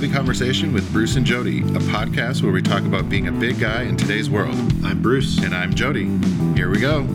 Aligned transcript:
This 0.00 0.12
Conversation 0.12 0.72
with 0.72 0.90
Bruce 0.92 1.16
and 1.16 1.26
Jody, 1.26 1.60
a 1.60 1.80
podcast 1.92 2.42
where 2.42 2.52
we 2.52 2.62
talk 2.62 2.82
about 2.84 3.10
being 3.10 3.28
a 3.28 3.32
big 3.32 3.58
guy 3.60 3.82
in 3.82 3.98
today's 3.98 4.30
world. 4.30 4.54
I'm 4.82 5.02
Bruce. 5.02 5.38
And 5.42 5.54
I'm 5.54 5.74
Jody. 5.74 6.06
Here 6.54 6.70
we 6.70 6.80
go. 6.80 7.00
All 7.00 7.06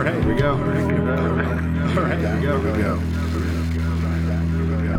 right, 0.00 0.22
here 0.22 0.34
we 0.34 0.40
go. 0.40 0.52
All 0.52 0.56
right, 0.56 2.18
here 2.18 2.34
we 2.34 2.40
go. 2.40 2.58
Here 2.58 2.72
we 2.72 2.82
go. 2.82 2.98
Here 3.00 4.80
we 4.80 4.88
go. 4.88 4.98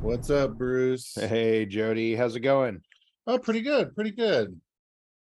What's 0.00 0.30
up, 0.30 0.56
Bruce? 0.56 1.14
Hey, 1.14 1.66
Jody, 1.66 2.14
how's 2.14 2.34
it 2.34 2.40
going? 2.40 2.80
Oh, 3.26 3.38
pretty 3.38 3.60
good. 3.60 3.94
Pretty 3.94 4.12
good. 4.12 4.58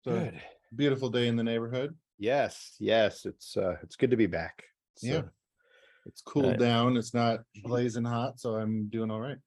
It's 0.05 0.07
a 0.15 0.19
Good. 0.31 0.41
beautiful 0.73 1.09
day 1.09 1.27
in 1.27 1.35
the 1.35 1.43
neighborhood. 1.43 1.93
Yes, 2.19 2.75
yes, 2.79 3.25
it's 3.25 3.57
uh, 3.57 3.75
it's 3.83 3.97
good 3.97 4.11
to 4.11 4.17
be 4.17 4.27
back. 4.27 4.63
It's, 4.95 5.03
Yeah. 5.03 5.17
uh, 5.17 5.23
It's 6.05 6.21
cooled 6.21 6.45
Right. 6.51 6.59
down. 6.59 6.97
It's 6.97 7.13
not 7.13 7.41
blazing 7.63 8.05
hot, 8.05 8.39
so 8.39 8.55
I'm 8.55 8.87
doing 8.89 9.09
all 9.11 9.21
right. 9.21 9.37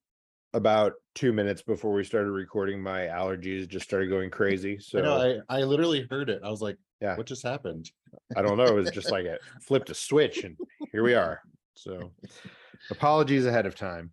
about 0.55 0.95
two 1.15 1.33
minutes 1.33 1.63
before 1.63 1.93
we 1.93 2.03
started 2.05 2.31
recording, 2.31 2.83
my 2.83 3.01
allergies 3.03 3.69
just 3.69 3.85
started 3.85 4.09
going 4.09 4.31
crazy. 4.31 4.79
So 4.81 4.99
I 4.99 5.03
know. 5.03 5.41
I, 5.51 5.59
I 5.59 5.63
literally 5.65 6.07
heard 6.11 6.31
it. 6.31 6.41
I 6.45 6.51
was 6.51 6.63
like, 6.63 6.77
Yeah. 7.01 7.17
what 7.17 7.27
just 7.27 7.43
happened? 7.43 7.91
I 8.37 8.43
don't 8.43 8.57
know. 8.57 8.65
It 8.65 8.75
was 8.75 8.91
just 8.91 9.11
like 9.13 9.25
it 9.27 9.41
flipped 9.63 9.91
a 9.91 9.95
switch, 9.95 10.45
and 10.45 10.57
here 10.93 11.03
we 11.05 11.15
are. 11.15 11.41
So, 11.75 12.13
apologies 12.91 13.47
ahead 13.47 13.67
of 13.67 13.75
time, 13.77 14.13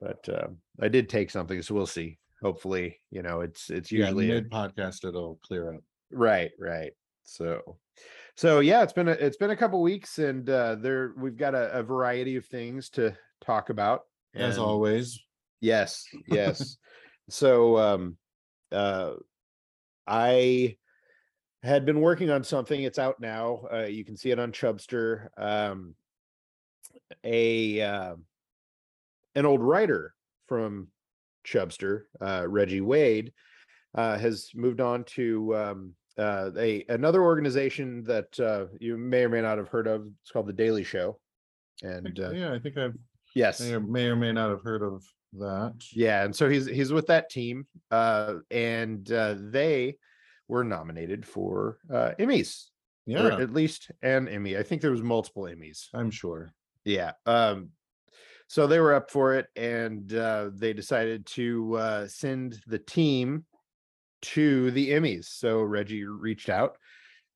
but 0.00 0.28
um, 0.28 0.58
I 0.80 0.88
did 0.88 1.08
take 1.08 1.30
something, 1.30 1.62
so 1.62 1.74
we'll 1.74 1.86
see. 1.86 2.18
Hopefully, 2.42 3.00
you 3.10 3.22
know, 3.22 3.40
it's 3.40 3.70
it's 3.70 3.92
usually 3.92 4.30
a- 4.30 4.34
mid 4.34 4.50
podcast 4.50 5.04
it'll 5.06 5.38
clear 5.46 5.74
up. 5.74 5.80
right, 6.10 6.50
right. 6.58 6.92
So, 7.24 7.78
so 8.36 8.60
yeah, 8.60 8.82
it's 8.82 8.92
been 8.92 9.08
a, 9.08 9.12
it's 9.12 9.36
been 9.36 9.50
a 9.50 9.56
couple 9.56 9.80
weeks, 9.82 10.18
and 10.18 10.48
uh, 10.48 10.76
there 10.76 11.12
we've 11.16 11.36
got 11.36 11.54
a, 11.54 11.72
a 11.78 11.82
variety 11.82 12.36
of 12.36 12.46
things 12.46 12.88
to 12.90 13.16
talk 13.44 13.70
about. 13.70 14.02
As 14.34 14.56
and- 14.56 14.64
always. 14.64 15.20
Yes, 15.60 16.04
yes. 16.26 16.76
so 17.28 17.78
um 17.78 18.16
uh 18.72 19.12
I 20.06 20.76
had 21.62 21.84
been 21.86 22.00
working 22.00 22.30
on 22.30 22.42
something. 22.42 22.82
It's 22.82 22.98
out 22.98 23.20
now. 23.20 23.62
Uh 23.72 23.84
you 23.86 24.04
can 24.04 24.16
see 24.16 24.30
it 24.30 24.38
on 24.38 24.50
Chubster. 24.52 25.28
Um 25.36 25.94
a 27.22 27.80
uh, 27.80 28.14
an 29.34 29.46
old 29.46 29.60
writer 29.60 30.14
from 30.48 30.88
Chubster, 31.46 32.02
uh 32.20 32.44
Reggie 32.48 32.80
Wade, 32.80 33.32
uh 33.94 34.18
has 34.18 34.50
moved 34.54 34.80
on 34.80 35.04
to 35.04 35.54
um 35.56 35.94
uh 36.18 36.50
a 36.58 36.84
another 36.88 37.22
organization 37.22 38.04
that 38.04 38.38
uh 38.40 38.66
you 38.78 38.96
may 38.96 39.24
or 39.24 39.28
may 39.28 39.40
not 39.40 39.58
have 39.58 39.68
heard 39.68 39.86
of. 39.86 40.06
It's 40.22 40.30
called 40.30 40.46
The 40.46 40.52
Daily 40.52 40.84
Show. 40.84 41.18
And 41.82 42.18
uh, 42.20 42.30
yeah, 42.30 42.52
I 42.52 42.58
think 42.58 42.78
I've 42.78 42.96
yes. 43.34 43.60
may 43.60 43.74
or, 43.74 43.80
may 43.80 44.06
or 44.06 44.16
may 44.16 44.32
not 44.32 44.50
have 44.50 44.62
heard 44.62 44.82
of 44.82 45.04
that. 45.34 45.74
Yeah, 45.92 46.24
and 46.24 46.34
so 46.34 46.48
he's 46.48 46.66
he's 46.66 46.92
with 46.92 47.06
that 47.08 47.30
team, 47.30 47.66
uh, 47.90 48.34
and 48.50 49.10
uh, 49.10 49.36
they 49.38 49.96
were 50.48 50.64
nominated 50.64 51.26
for 51.26 51.78
uh, 51.92 52.12
Emmys, 52.18 52.66
or 53.08 53.12
Yeah, 53.12 53.38
at 53.38 53.52
least 53.52 53.90
an 54.02 54.28
Emmy. 54.28 54.56
I 54.56 54.62
think 54.62 54.82
there 54.82 54.90
was 54.90 55.02
multiple 55.02 55.44
Emmys. 55.44 55.88
I'm 55.94 56.10
sure. 56.10 56.52
Yeah, 56.84 57.12
um, 57.26 57.70
so 58.48 58.66
they 58.66 58.78
were 58.78 58.94
up 58.94 59.10
for 59.10 59.34
it, 59.34 59.46
and 59.56 60.12
uh, 60.12 60.50
they 60.54 60.72
decided 60.72 61.26
to 61.26 61.76
uh, 61.76 62.08
send 62.08 62.60
the 62.66 62.78
team 62.78 63.44
to 64.22 64.70
the 64.70 64.90
Emmys. 64.90 65.26
So 65.26 65.62
Reggie 65.62 66.04
reached 66.04 66.48
out. 66.48 66.76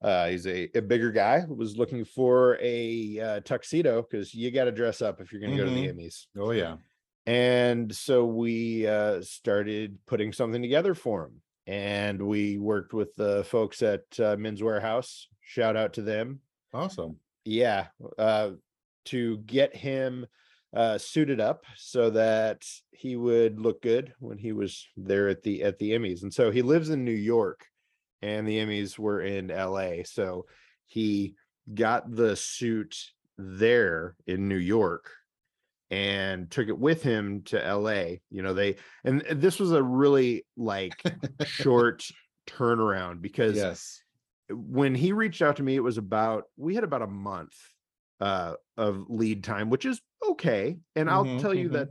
Uh, 0.03 0.29
he's 0.29 0.47
a, 0.47 0.69
a 0.77 0.83
bigger 0.83 1.11
guy, 1.11 1.43
was 1.49 1.77
looking 1.79 2.05
for 2.05 2.59
a 2.61 3.19
uh, 3.19 3.41
tuxedo 3.41 4.03
because 4.03 4.35
you 4.35 4.51
got 4.51 4.65
to 4.65 4.73
dress 4.73 5.01
up 5.03 5.21
if 5.21 5.33
you're 5.33 5.41
going 5.41 5.57
to 5.57 5.59
go 5.59 5.65
to 5.65 5.75
the 5.75 5.87
Emmys 5.89 6.27
Oh 6.39 6.51
yeah. 6.51 6.77
and 7.27 7.93
so 7.95 8.27
we 8.27 8.87
uh, 8.87 9.23
started 9.23 9.99
putting 10.07 10.33
something 10.33 10.61
together 10.61 10.95
for 10.95 11.25
him 11.25 11.41
and 11.67 12.21
we 12.21 12.59
worked 12.59 12.93
with 12.93 13.15
the 13.17 13.43
folks 13.45 13.81
at 13.83 14.03
uh, 14.21 14.37
men's 14.39 14.61
wearhouse 14.61 15.25
shout 15.41 15.77
out 15.77 15.95
to 15.95 16.03
them 16.03 16.41
Awesome. 16.75 17.17
yeah 17.47 17.87
uh, 18.19 18.51
to 19.07 19.39
get 19.39 19.75
him 19.75 20.27
uh, 20.77 20.99
suited 20.99 21.41
up 21.41 21.65
so 21.77 22.11
that 22.11 22.63
he 22.93 23.17
would 23.17 23.59
look 23.59 23.83
good 23.83 24.13
when 24.21 24.39
he 24.39 24.53
was 24.53 24.87
there 24.97 25.29
at 25.29 25.43
the 25.43 25.63
at 25.63 25.79
the 25.79 25.91
emmys 25.93 26.23
and 26.23 26.33
so 26.33 26.51
he 26.51 26.63
lives 26.63 26.91
in 26.91 27.05
new 27.05 27.11
york 27.11 27.65
and 28.23 28.47
the 28.47 28.59
emmys 28.59 28.99
were 28.99 29.21
in 29.23 29.49
la 29.49 29.91
so 30.05 30.45
he 30.87 31.35
got 31.75 32.15
the 32.15 32.37
suit 32.37 32.95
there 33.39 34.15
in 34.27 34.49
new 34.49 34.57
york 34.57 35.11
and 35.91 36.51
took 36.51 36.69
it 36.69 36.79
with 36.79 37.03
him 37.03 37.43
to 37.43 37.59
LA. 37.59 38.17
You 38.31 38.43
know, 38.43 38.55
they 38.55 38.77
and 39.05 39.21
this 39.31 39.61
was 39.61 39.73
a 39.73 39.83
really 39.83 40.45
like 40.57 41.01
short 41.45 42.05
turnaround 42.49 43.23
because 43.23 43.57
Yes. 43.57 44.03
when 44.51 44.95
he 44.95 45.13
reached 45.13 45.43
out 45.43 45.57
to 45.57 45.63
me, 45.63 45.77
it 45.77 45.83
was 45.83 45.99
about 45.99 46.45
we 46.57 46.75
had 46.75 46.85
about 46.85 47.03
a 47.03 47.07
month 47.07 47.55
uh 48.21 48.55
of 48.77 49.05
lead 49.09 49.45
time, 49.45 49.71
which 49.71 49.85
is 49.85 50.01
okay. 50.23 50.79
And 50.95 51.11
I'll 51.11 51.27
Mhm, 51.27 51.37
tell 51.37 51.55
you 51.55 51.69
mhm. 51.69 51.71
that 51.71 51.91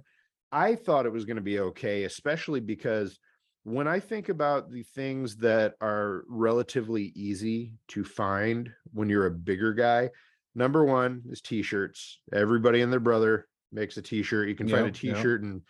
I 0.52 0.76
thought 0.76 1.06
it 1.06 1.14
was 1.14 1.26
going 1.26 1.38
to 1.38 1.42
be 1.42 1.60
okay, 1.60 2.04
especially 2.04 2.60
because 2.60 3.20
when 3.64 3.88
I 3.88 4.00
think 4.00 4.30
about 4.30 4.70
the 4.72 4.84
things 4.84 5.38
that 5.38 5.76
are 5.82 6.24
relatively 6.28 7.12
easy 7.16 7.74
to 7.90 8.04
find 8.04 8.72
when 8.94 9.10
you're 9.10 9.26
a 9.26 9.32
bigger 9.32 9.74
guy, 9.74 10.12
number 10.54 10.86
one 10.86 11.24
is 11.30 11.42
t-shirts. 11.42 12.22
Everybody 12.32 12.82
and 12.82 12.92
their 12.94 13.00
brother 13.00 13.48
makes 13.72 13.98
a 13.98 14.02
t-shirt. 14.02 14.48
You 14.50 14.56
can 14.56 14.68
find 14.68 14.88
a 14.88 14.92
Yep, 14.92 15.00
yep. 15.04 15.32
t-shirt 15.32 15.42
and 15.44 15.64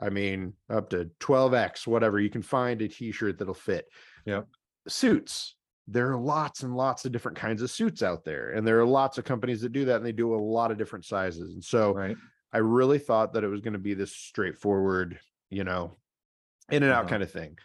I 0.00 0.10
mean 0.10 0.54
up 0.70 0.90
to 0.90 1.10
12x, 1.20 1.86
whatever. 1.86 2.20
You 2.20 2.30
can 2.30 2.42
find 2.42 2.80
a 2.82 2.88
t-shirt 2.88 3.38
that'll 3.38 3.54
fit. 3.54 3.86
Yep. 4.24 4.48
Suits. 4.88 5.56
There 5.90 6.10
are 6.12 6.18
lots 6.18 6.62
and 6.62 6.76
lots 6.76 7.04
of 7.06 7.12
different 7.12 7.38
kinds 7.38 7.62
of 7.62 7.70
suits 7.70 8.02
out 8.02 8.24
there. 8.24 8.50
And 8.52 8.66
there 8.66 8.78
are 8.80 8.86
lots 8.86 9.18
of 9.18 9.24
companies 9.24 9.62
that 9.62 9.72
do 9.72 9.86
that 9.86 9.96
and 9.96 10.06
they 10.06 10.12
do 10.12 10.34
a 10.34 10.36
lot 10.36 10.70
of 10.70 10.78
different 10.78 11.06
sizes. 11.06 11.54
And 11.54 11.64
so 11.64 11.94
Right. 11.94 12.18
I 12.52 12.58
really 12.58 12.98
thought 12.98 13.32
that 13.34 13.44
it 13.44 13.48
was 13.48 13.62
going 13.62 13.74
to 13.74 13.78
be 13.78 13.94
this 13.94 14.14
straightforward, 14.14 15.20
you 15.50 15.64
know, 15.64 15.98
in 16.70 16.82
and 16.82 16.92
out 16.92 17.06
Uh-huh. 17.06 17.08
kind 17.08 17.22
of 17.22 17.30
thing. 17.30 17.58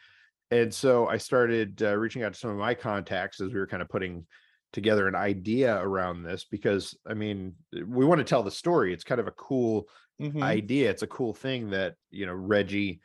And 0.51 0.73
so 0.73 1.07
I 1.07 1.17
started 1.17 1.81
uh, 1.83 1.97
reaching 1.97 2.23
out 2.23 2.33
to 2.33 2.39
some 2.39 2.51
of 2.51 2.57
my 2.57 2.75
contacts 2.75 3.41
as 3.41 3.53
we 3.53 3.59
were 3.59 3.67
kind 3.67 3.81
of 3.83 3.89
putting 3.89 4.27
together 4.73 5.07
an 5.07 5.15
idea 5.15 5.77
around 5.81 6.23
this 6.23 6.45
because 6.45 6.97
I 7.07 7.13
mean, 7.15 7.55
we 7.73 8.05
want 8.05 8.19
to 8.19 8.25
tell 8.25 8.43
the 8.43 8.51
story. 8.51 8.93
It's 8.93 9.03
kind 9.03 9.21
of 9.21 9.27
a 9.27 9.31
cool 9.31 9.89
Mhm. 10.19 10.41
idea. 10.41 10.89
It's 10.89 11.03
a 11.03 11.07
cool 11.07 11.33
thing 11.33 11.71
that, 11.71 11.95
you 12.11 12.25
know, 12.25 12.33
Reggie 12.33 13.01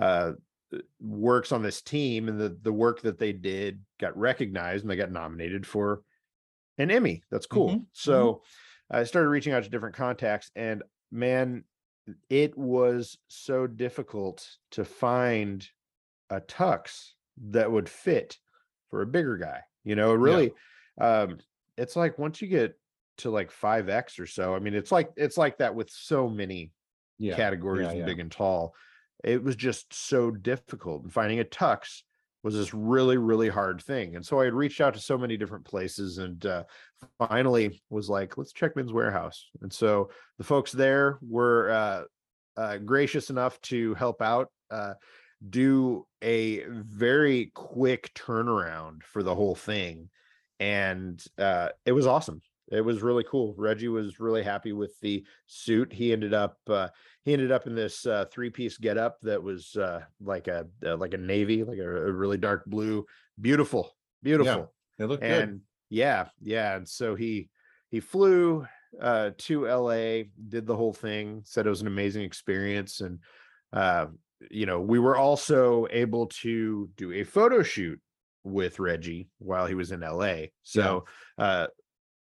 uh 0.00 0.32
works 1.00 1.52
on 1.52 1.62
this 1.62 1.80
team 1.80 2.28
and 2.28 2.38
the 2.38 2.56
the 2.62 2.72
work 2.72 3.02
that 3.02 3.18
they 3.18 3.32
did 3.32 3.80
got 3.98 4.16
recognized 4.16 4.84
and 4.84 4.90
they 4.90 4.96
got 4.96 5.10
nominated 5.10 5.66
for 5.66 6.02
an 6.76 6.90
Emmy. 6.90 7.22
That's 7.30 7.46
cool. 7.46 7.70
Mhm, 7.70 7.86
So 7.92 8.42
I 8.90 9.04
started 9.04 9.28
reaching 9.28 9.52
out 9.52 9.64
to 9.64 9.70
different 9.70 9.96
contacts 9.96 10.50
and 10.54 10.82
man, 11.10 11.64
it 12.28 12.56
was 12.56 13.18
so 13.28 13.66
difficult 13.66 14.46
to 14.72 14.84
find 14.84 15.66
a 16.30 16.40
tux 16.40 17.12
that 17.50 17.70
would 17.70 17.88
fit 17.88 18.38
for 18.90 19.02
a 19.02 19.06
bigger 19.06 19.36
guy. 19.36 19.62
You 19.84 19.96
know, 19.96 20.12
really 20.12 20.52
um 21.00 21.38
it's 21.76 21.96
like 21.96 22.18
once 22.18 22.42
you 22.42 22.48
get 22.48 22.78
to 23.18 23.30
like 23.30 23.50
5x 23.50 24.20
or 24.20 24.26
so, 24.26 24.54
I 24.54 24.58
mean 24.58 24.74
it's 24.74 24.92
like 24.92 25.10
it's 25.16 25.38
like 25.38 25.58
that 25.58 25.74
with 25.74 25.90
so 25.90 26.28
many 26.28 26.72
yeah. 27.18 27.36
categories 27.36 27.88
yeah, 27.88 28.00
yeah. 28.00 28.04
big 28.04 28.20
and 28.20 28.30
tall. 28.30 28.74
It 29.24 29.42
was 29.42 29.56
just 29.56 29.92
so 29.92 30.30
difficult. 30.30 31.02
And 31.02 31.12
finding 31.12 31.40
a 31.40 31.44
tux 31.44 32.02
was 32.42 32.54
this 32.54 32.72
really, 32.72 33.16
really 33.16 33.48
hard 33.48 33.82
thing. 33.82 34.14
And 34.14 34.24
so 34.24 34.40
I 34.40 34.44
had 34.44 34.54
reached 34.54 34.80
out 34.80 34.94
to 34.94 35.00
so 35.00 35.18
many 35.18 35.36
different 35.36 35.64
places 35.64 36.18
and 36.18 36.44
uh, 36.46 36.64
finally 37.18 37.82
was 37.90 38.08
like, 38.08 38.38
let's 38.38 38.52
check 38.52 38.76
Men's 38.76 38.92
Wearhouse. 38.92 39.40
And 39.60 39.72
so 39.72 40.10
the 40.38 40.44
folks 40.44 40.70
there 40.70 41.18
were 41.20 41.70
uh, 41.70 42.02
uh, 42.56 42.78
gracious 42.78 43.30
enough 43.30 43.60
to 43.62 43.94
help 43.94 44.22
out, 44.22 44.50
uh, 44.70 44.94
do 45.50 46.06
a 46.22 46.64
very 46.68 47.50
quick 47.54 48.12
turnaround 48.14 49.02
for 49.02 49.22
the 49.22 49.34
whole 49.34 49.54
thing. 49.54 50.08
And 50.60 51.22
uh, 51.38 51.70
it 51.84 51.92
was 51.92 52.06
awesome. 52.06 52.40
It 52.70 52.82
was 52.82 53.02
really 53.02 53.24
cool. 53.24 53.54
Reggie 53.56 53.88
was 53.88 54.20
really 54.20 54.42
happy 54.42 54.72
with 54.72 54.98
the 55.00 55.24
suit. 55.46 55.92
He 55.92 56.12
ended 56.12 56.34
up 56.34 56.58
uh, 56.68 56.88
he 57.24 57.32
ended 57.32 57.50
up 57.50 57.66
in 57.66 57.74
this 57.74 58.06
uh, 58.06 58.26
three 58.30 58.50
piece 58.50 58.76
getup 58.76 59.18
that 59.22 59.42
was 59.42 59.74
uh, 59.76 60.02
like 60.20 60.48
a 60.48 60.66
uh, 60.84 60.96
like 60.96 61.14
a 61.14 61.18
navy, 61.18 61.64
like 61.64 61.78
a, 61.78 62.06
a 62.06 62.12
really 62.12 62.38
dark 62.38 62.64
blue, 62.66 63.06
beautiful, 63.40 63.96
beautiful. 64.22 64.72
It 64.98 65.06
looked 65.06 65.22
good. 65.22 65.48
and 65.48 65.60
yeah, 65.90 66.28
yeah. 66.42 66.76
And 66.76 66.88
so 66.88 67.14
he 67.14 67.48
he 67.90 68.00
flew 68.00 68.66
uh, 69.00 69.30
to 69.38 69.66
LA, 69.66 70.24
did 70.48 70.66
the 70.66 70.76
whole 70.76 70.92
thing, 70.92 71.42
said 71.44 71.66
it 71.66 71.70
was 71.70 71.80
an 71.80 71.86
amazing 71.86 72.22
experience, 72.22 73.00
and 73.00 73.18
uh, 73.72 74.06
you 74.50 74.66
know 74.66 74.80
we 74.80 74.98
were 74.98 75.16
also 75.16 75.86
able 75.90 76.26
to 76.26 76.88
do 76.96 77.12
a 77.12 77.24
photo 77.24 77.62
shoot 77.62 78.00
with 78.44 78.78
Reggie 78.78 79.28
while 79.38 79.66
he 79.66 79.74
was 79.74 79.92
in 79.92 80.00
LA. 80.00 80.46
So 80.62 81.04
uh, 81.38 81.66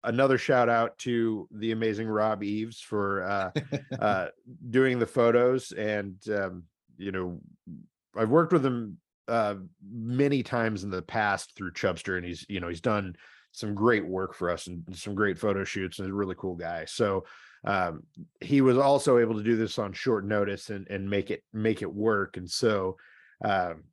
another 0.04 0.38
shout 0.38 0.68
out 0.68 0.96
to 0.98 1.48
the 1.50 1.72
amazing 1.72 2.06
Rob 2.06 2.42
Eves 2.42 2.80
for 2.80 3.22
uh, 3.22 3.50
uh, 3.98 4.26
doing 4.70 4.98
the 4.98 5.06
photos. 5.06 5.72
And, 5.72 6.16
um, 6.28 6.64
you 6.96 7.12
know, 7.12 7.40
I've 8.16 8.30
worked 8.30 8.52
with 8.52 8.64
him 8.64 8.98
uh, 9.26 9.56
many 9.90 10.42
times 10.42 10.84
in 10.84 10.90
the 10.90 11.02
past 11.02 11.54
through 11.56 11.72
Chubster, 11.72 12.16
and 12.16 12.24
he's, 12.26 12.44
you 12.48 12.60
know, 12.60 12.68
he's 12.68 12.80
done 12.80 13.16
some 13.52 13.74
great 13.74 14.06
work 14.06 14.34
for 14.34 14.50
us 14.50 14.66
and 14.66 14.84
some 14.92 15.14
great 15.14 15.38
photo 15.38 15.64
shoots 15.64 15.98
and 15.98 16.10
a 16.10 16.14
really 16.14 16.34
cool 16.36 16.54
guy. 16.54 16.84
So, 16.84 17.24
um, 17.66 18.02
he 18.42 18.60
was 18.60 18.76
also 18.76 19.18
able 19.18 19.36
to 19.36 19.42
do 19.42 19.56
this 19.56 19.78
on 19.78 19.94
short 19.94 20.26
notice 20.26 20.68
and, 20.68 20.86
and 20.90 21.08
make 21.08 21.30
it 21.30 21.42
make 21.54 21.80
it 21.80 21.92
work. 21.92 22.36
And 22.36 22.50
so, 22.50 22.96
um, 23.42 23.84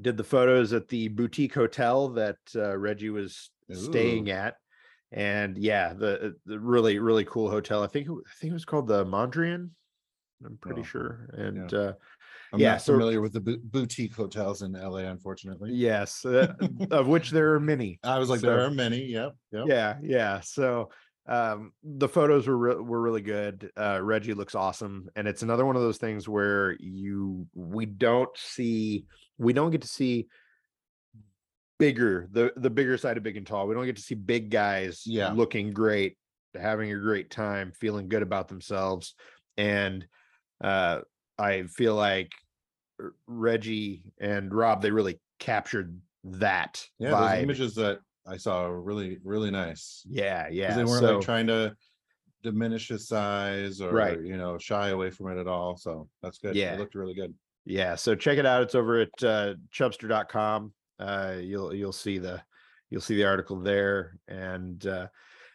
did 0.00 0.16
the 0.16 0.24
photos 0.24 0.72
at 0.72 0.88
the 0.88 1.08
boutique 1.08 1.54
hotel 1.54 2.08
that 2.10 2.36
uh, 2.54 2.76
Reggie 2.76 3.10
was 3.10 3.50
staying 3.72 4.30
at, 4.30 4.56
and 5.12 5.56
yeah, 5.58 5.92
the 5.94 6.34
the 6.46 6.58
really 6.58 6.98
really 6.98 7.24
cool 7.24 7.50
hotel. 7.50 7.82
I 7.82 7.86
think 7.86 8.06
it, 8.08 8.12
I 8.12 8.32
think 8.40 8.50
it 8.50 8.54
was 8.54 8.64
called 8.64 8.86
the 8.88 9.04
Mondrian. 9.04 9.70
I'm 10.44 10.56
pretty 10.60 10.82
Oh, 10.82 10.84
sure. 10.84 11.28
And 11.32 11.70
yeah. 11.72 11.78
uh, 11.78 11.92
I'm 12.52 12.60
Yeah, 12.60 12.70
not 12.72 12.82
so- 12.82 12.92
familiar 12.92 13.20
with 13.20 13.32
the 13.32 13.40
bo- 13.40 13.56
boutique 13.64 14.14
hotels 14.14 14.62
in 14.62 14.72
LA, 14.72 14.98
unfortunately. 14.98 15.72
yes, 15.72 16.24
uh, 16.24 16.54
of 16.92 17.08
which 17.08 17.30
there 17.30 17.54
are 17.54 17.60
many. 17.60 17.98
I 18.04 18.18
was 18.18 18.28
like, 18.30 18.40
So- 18.40 18.46
there 18.46 18.64
are 18.64 18.70
many. 18.70 19.04
Yep. 19.04 19.34
Yep. 19.52 19.64
Yeah, 19.66 19.96
yeah. 20.02 20.40
So 20.40 20.90
um 21.26 21.72
the 21.84 22.08
photos 22.08 22.46
were 22.48 22.56
re- 22.56 22.76
were 22.76 23.02
really 23.02 23.20
good. 23.20 23.70
Uh 23.76 24.00
Reggie 24.02 24.32
looks 24.34 24.54
awesome 24.54 25.08
and 25.16 25.28
it's 25.28 25.42
another 25.42 25.66
one 25.66 25.76
of 25.76 25.82
those 25.82 25.98
things 25.98 26.26
where 26.28 26.74
you 26.80 27.46
we 27.54 27.84
don't 27.84 28.30
see 28.36 29.04
we 29.36 29.52
don't 29.52 29.70
get 29.70 29.82
to 29.82 29.88
see 29.88 30.28
bigger 31.78 32.28
the 32.32 32.52
the 32.56 32.70
bigger 32.70 32.96
side 32.98 33.16
of 33.16 33.22
big 33.22 33.36
and 33.36 33.46
tall. 33.46 33.66
We 33.68 33.74
don't 33.74 33.86
get 33.86 33.96
to 33.96 34.02
see 34.02 34.14
big 34.14 34.50
guys 34.50 35.02
Yeah. 35.06 35.32
looking 35.32 35.72
great, 35.72 36.16
having 36.54 36.92
a 36.92 36.98
great 36.98 37.30
time, 37.30 37.72
feeling 37.72 38.08
good 38.08 38.22
about 38.22 38.48
themselves 38.48 39.14
and 39.56 40.06
uh 40.62 41.00
I 41.38 41.62
feel 41.64 41.94
like 41.94 42.32
Reggie 43.26 44.02
and 44.20 44.52
Rob 44.52 44.82
they 44.82 44.90
really 44.90 45.20
captured 45.38 46.00
that 46.24 46.84
Yeah. 46.98 47.10
vibe. 47.10 47.30
Those 47.34 47.42
images 47.44 47.74
that 47.76 48.00
I 48.26 48.36
saw 48.36 48.66
are 48.66 48.80
really, 48.80 49.18
really 49.24 49.50
nice. 49.50 50.04
Yeah, 50.08 50.48
yeah. 50.50 50.76
They 50.76 50.84
weren't 50.84 51.00
so, 51.00 51.14
like 51.16 51.24
trying 51.24 51.46
to 51.46 51.74
diminish 52.42 52.88
his 52.88 53.08
size 53.08 53.80
or, 53.80 53.92
Right. 53.92 54.20
you 54.20 54.36
know, 54.36 54.58
shy 54.58 54.88
away 54.90 55.10
from 55.10 55.28
it 55.30 55.40
at 55.40 55.46
all. 55.46 55.76
So 55.76 56.08
that's 56.22 56.38
good. 56.38 56.54
Yeah. 56.56 56.74
It 56.74 56.78
looked 56.80 56.94
really 56.94 57.14
good. 57.14 57.34
yeah 57.64 57.94
so 57.96 58.14
check 58.14 58.38
it 58.38 58.46
out 58.46 58.62
it's 58.62 58.74
over 58.74 59.00
at 59.00 59.10
uh 59.22 59.54
chubster.com 59.72 60.72
uh 60.98 61.36
you'll 61.40 61.74
you'll 61.74 61.92
see 61.92 62.18
the 62.18 62.42
you'll 62.90 63.00
see 63.00 63.16
the 63.16 63.24
article 63.24 63.60
there 63.60 64.18
and 64.28 64.86
uh 64.86 65.06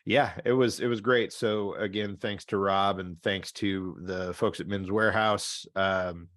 yeah 0.05 0.33
it 0.45 0.51
was 0.51 0.79
it 0.79 0.87
was 0.87 1.01
great 1.01 1.31
so 1.33 1.73
again 1.75 2.17
thanks 2.17 2.45
to 2.45 2.57
rob 2.57 2.99
and 2.99 3.21
thanks 3.23 3.51
to 3.51 3.97
the 4.01 4.33
folks 4.33 4.59
at 4.59 4.67
men's 4.67 4.89
wearhouse 4.89 5.65
um 5.75 6.27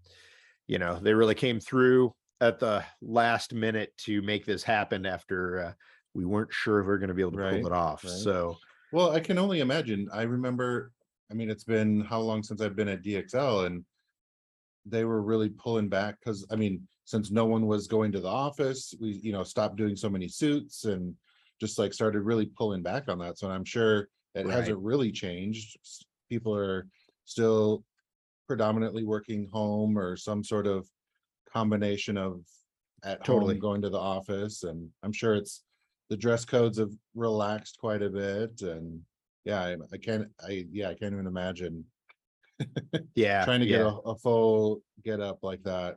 you 0.66 0.78
know 0.78 0.98
they 1.00 1.14
really 1.14 1.34
came 1.34 1.60
through 1.60 2.14
at 2.40 2.58
the 2.58 2.84
last 3.00 3.54
minute 3.54 3.92
to 3.96 4.22
make 4.22 4.44
this 4.44 4.62
happen 4.62 5.06
after 5.06 5.60
uh 5.60 5.72
we 6.14 6.24
weren't 6.24 6.52
sure 6.52 6.80
if 6.80 6.86
we 6.86 6.92
are 6.92 6.98
going 6.98 7.08
to 7.08 7.14
be 7.14 7.22
able 7.22 7.32
to 7.32 7.38
Right, 7.38 7.60
pull 7.60 7.66
it 7.66 7.72
off 7.72 8.02
right. 8.04 8.12
so 8.12 8.56
Well, 8.92 9.10
I 9.10 9.20
can 9.20 9.36
only 9.36 9.60
imagine. 9.60 10.08
I 10.12 10.22
remember, 10.22 10.92
I 11.30 11.34
mean, 11.34 11.50
it's 11.50 11.64
been 11.64 12.00
how 12.00 12.20
long 12.20 12.42
since 12.42 12.62
I've 12.62 12.76
been 12.76 12.88
at 12.88 13.02
DXL 13.02 13.66
and 13.66 13.84
they 14.86 15.04
were 15.04 15.20
really 15.20 15.50
pulling 15.50 15.88
back 15.90 16.18
because, 16.20 16.46
I 16.50 16.56
mean, 16.56 16.86
since 17.06 17.30
no 17.30 17.46
one 17.46 17.66
was 17.66 17.86
going 17.86 18.12
to 18.12 18.20
the 18.20 18.28
office, 18.28 18.92
we, 19.00 19.20
you 19.22 19.32
know, 19.32 19.44
stopped 19.44 19.76
doing 19.76 19.96
so 19.96 20.10
many 20.10 20.26
suits 20.28 20.84
and 20.84 21.14
just 21.60 21.78
like 21.78 21.94
started 21.94 22.20
really 22.20 22.46
pulling 22.46 22.82
back 22.82 23.04
on 23.08 23.18
that. 23.18 23.38
So 23.38 23.48
I'm 23.48 23.64
sure 23.64 24.08
it 24.34 24.44
Right. 24.44 24.52
hasn't 24.52 24.78
really 24.78 25.12
changed. 25.12 25.78
People 26.28 26.54
are 26.54 26.86
still 27.24 27.84
predominantly 28.48 29.04
working 29.04 29.48
home 29.52 29.96
or 29.96 30.16
some 30.16 30.42
sort 30.44 30.66
of 30.66 30.86
combination 31.50 32.18
of 32.18 32.40
at 33.04 33.24
Totally. 33.24 33.54
home 33.54 33.60
going 33.60 33.82
to 33.82 33.88
the 33.88 33.98
office. 33.98 34.64
And 34.64 34.90
I'm 35.04 35.12
sure 35.12 35.36
it's 35.36 35.62
the 36.10 36.16
dress 36.16 36.44
codes 36.44 36.78
have 36.78 36.92
relaxed 37.14 37.78
quite 37.78 38.02
a 38.02 38.10
bit 38.10 38.60
and 38.62 39.00
yeah, 39.44 39.62
I, 39.62 39.76
I 39.92 39.96
can't, 39.96 40.26
I, 40.40 40.66
yeah, 40.72 40.88
I 40.88 40.94
can't 40.94 41.12
even 41.12 41.28
imagine 41.28 41.84
yeah 43.14 43.44
trying 43.44 43.60
to 43.60 43.66
yeah. 43.66 43.76
get 43.78 43.86
a, 43.86 43.94
a 44.06 44.16
full 44.16 44.80
get 45.04 45.20
up 45.20 45.38
like 45.42 45.62
that. 45.62 45.96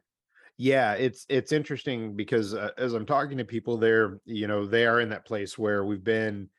Yeah 0.60 0.94
it's 0.94 1.26
it's 1.30 1.54
interesting 1.54 2.16
because 2.16 2.54
uh, 2.54 2.72
as 2.78 2.94
i'm 2.94 3.06
talking 3.06 3.38
to 3.38 3.46
people 3.46 3.78
they're 3.78 4.20
you 4.26 4.46
know 4.48 4.66
they 4.66 4.86
are 4.86 5.00
in 5.00 5.10
that 5.10 5.26
place 5.26 5.58
where 5.58 5.86
we've 5.86 6.04
been 6.04 6.50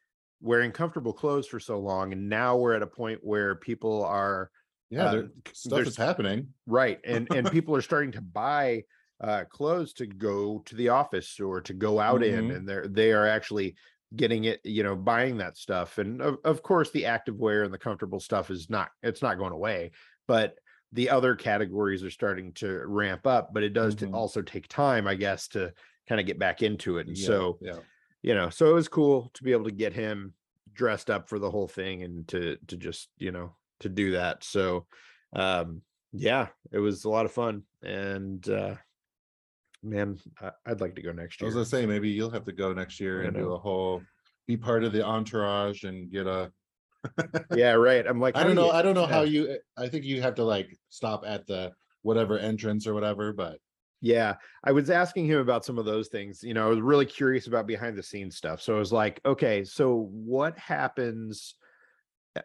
wearing 0.41 0.73
comfortable 0.73 1.13
clothes 1.13 1.47
for 1.47 1.61
so 1.61 1.79
long 1.79 2.13
and 2.13 2.29
now 2.29 2.57
we're 2.57 2.73
at 2.75 2.83
a 2.83 2.87
point 2.87 3.21
where 3.23 3.55
people 3.57 4.03
are 4.05 4.51
Yeah, 4.91 5.07
Uh, 5.07 5.09
there, 5.09 5.29
stuff 5.53 5.87
is 5.87 5.97
happening. 5.97 6.55
right 6.67 7.01
and 7.05 7.29
and 7.33 7.51
people 7.51 7.77
are 7.77 7.83
starting 7.83 8.13
to 8.13 8.23
buy 8.23 8.83
uh 9.21 9.45
clothes 9.51 9.93
to 9.95 10.07
go 10.07 10.61
to 10.61 10.75
the 10.77 10.89
office 10.89 11.39
or 11.39 11.61
to 11.61 11.75
go 11.75 12.01
out 12.01 12.23
in 12.23 12.51
Mhm. 12.51 12.57
and 12.57 12.69
they're 12.69 12.89
they 12.89 13.13
are 13.13 13.27
actually 13.27 13.77
getting 14.17 14.45
it 14.45 14.61
you 14.65 14.83
know 14.83 14.97
buying 14.97 15.37
that 15.39 15.57
stuff 15.57 15.99
and 15.99 16.23
of, 16.23 16.39
of 16.45 16.63
course 16.63 16.91
the 16.91 17.07
active 17.07 17.37
wear 17.37 17.63
and 17.65 17.73
the 17.73 17.79
comfortable 17.79 18.19
stuff 18.21 18.51
is 18.51 18.69
not 18.71 18.91
it's 19.03 19.23
not 19.23 19.39
going 19.39 19.53
away 19.53 19.91
but 20.27 20.57
the 20.93 21.09
other 21.11 21.35
categories 21.37 22.03
are 22.03 22.11
starting 22.11 22.53
to 22.55 22.85
ramp 22.87 23.27
up 23.27 23.53
but 23.55 23.63
it 23.63 23.73
does 23.73 23.95
t- 23.95 24.07
Mhm. 24.07 24.15
also 24.15 24.43
take 24.43 24.67
time 24.69 25.07
i 25.07 25.15
guess 25.15 25.49
to 25.49 25.73
kind 26.09 26.21
of 26.21 26.27
get 26.27 26.39
back 26.39 26.63
into 26.63 26.99
it 26.99 27.07
and 27.07 27.17
Yeah, 27.17 27.27
so 27.27 27.59
yeah, 27.61 27.81
you 28.23 28.35
know 28.35 28.51
so 28.51 28.71
it 28.71 28.75
was 28.75 28.89
cool 28.89 29.31
to 29.35 29.45
be 29.45 29.53
able 29.53 29.65
to 29.65 29.71
get 29.71 29.93
him 29.93 30.35
dressed 30.73 31.11
up 31.11 31.29
for 31.29 31.39
the 31.39 31.51
whole 31.51 31.69
thing 31.69 32.03
and 32.03 32.27
to 32.29 32.57
to 32.69 32.77
just 32.77 33.11
you 33.19 33.31
know 33.33 33.57
to 33.81 33.89
do 33.89 34.13
that 34.13 34.43
so 34.45 34.87
um 35.33 35.83
yeah 36.13 36.49
it 36.73 36.79
was 36.79 37.05
a 37.05 37.09
lot 37.11 37.25
of 37.27 37.33
fun 37.33 37.63
and 37.83 38.49
uh 38.49 38.77
man 39.83 40.19
I, 40.41 40.51
i'd 40.67 40.81
like 40.81 40.95
to 40.97 41.03
go 41.03 41.13
next 41.13 41.41
I 41.41 41.45
was 41.47 41.55
year. 41.55 41.61
gonna 41.61 41.67
say, 41.71 41.87
maybe 41.87 42.11
you'll 42.11 42.31
have 42.31 42.45
to 42.45 42.53
go 42.53 42.73
next 42.73 43.01
year 43.01 43.23
and 43.23 43.35
do 43.35 43.53
a 43.53 43.59
whole, 43.59 44.03
be 44.47 44.57
part 44.57 44.85
of 44.85 44.93
the 44.93 45.05
entourage 45.05 45.85
and 45.85 46.11
get 46.11 46.27
a, 46.27 46.53
yeah 47.55 47.73
right 47.73 48.07
i'm 48.07 48.21
like 48.21 48.37
I 48.37 48.41
don't 48.43 48.51
do 48.51 48.57
know, 48.57 48.67
you- 48.67 48.73
I 48.73 48.83
don't 48.83 48.95
know 48.95 49.07
how 49.07 49.23
you, 49.23 49.59
I 49.77 49.89
think 49.89 50.05
you 50.05 50.21
have 50.23 50.35
to 50.37 50.45
like 50.45 50.79
stop 50.91 51.25
at 51.27 51.47
the 51.47 51.73
whatever 52.03 52.39
entrance 52.39 52.87
or 52.87 52.95
whatever, 52.95 53.33
but 53.33 53.59
Yeah, 54.01 54.37
I 54.65 54.73
was 54.73 54.89
asking 54.89 55.27
him 55.27 55.39
about 55.39 55.65
some 55.65 55.79
of 55.79 55.85
those 55.85 56.09
things. 56.09 56.43
You 56.43 56.55
know, 56.55 56.67
I 56.67 56.71
was 56.71 56.81
really 56.81 57.05
curious 57.07 57.47
about 57.47 57.67
behind 57.67 57.99
the 57.99 58.03
scenes 58.03 58.37
stuff. 58.37 58.63
So 58.63 58.75
I 58.75 58.79
was 58.79 58.93
like, 58.93 59.21
okay, 59.27 59.65
so 59.65 60.09
what 60.11 60.59
happens 60.59 61.55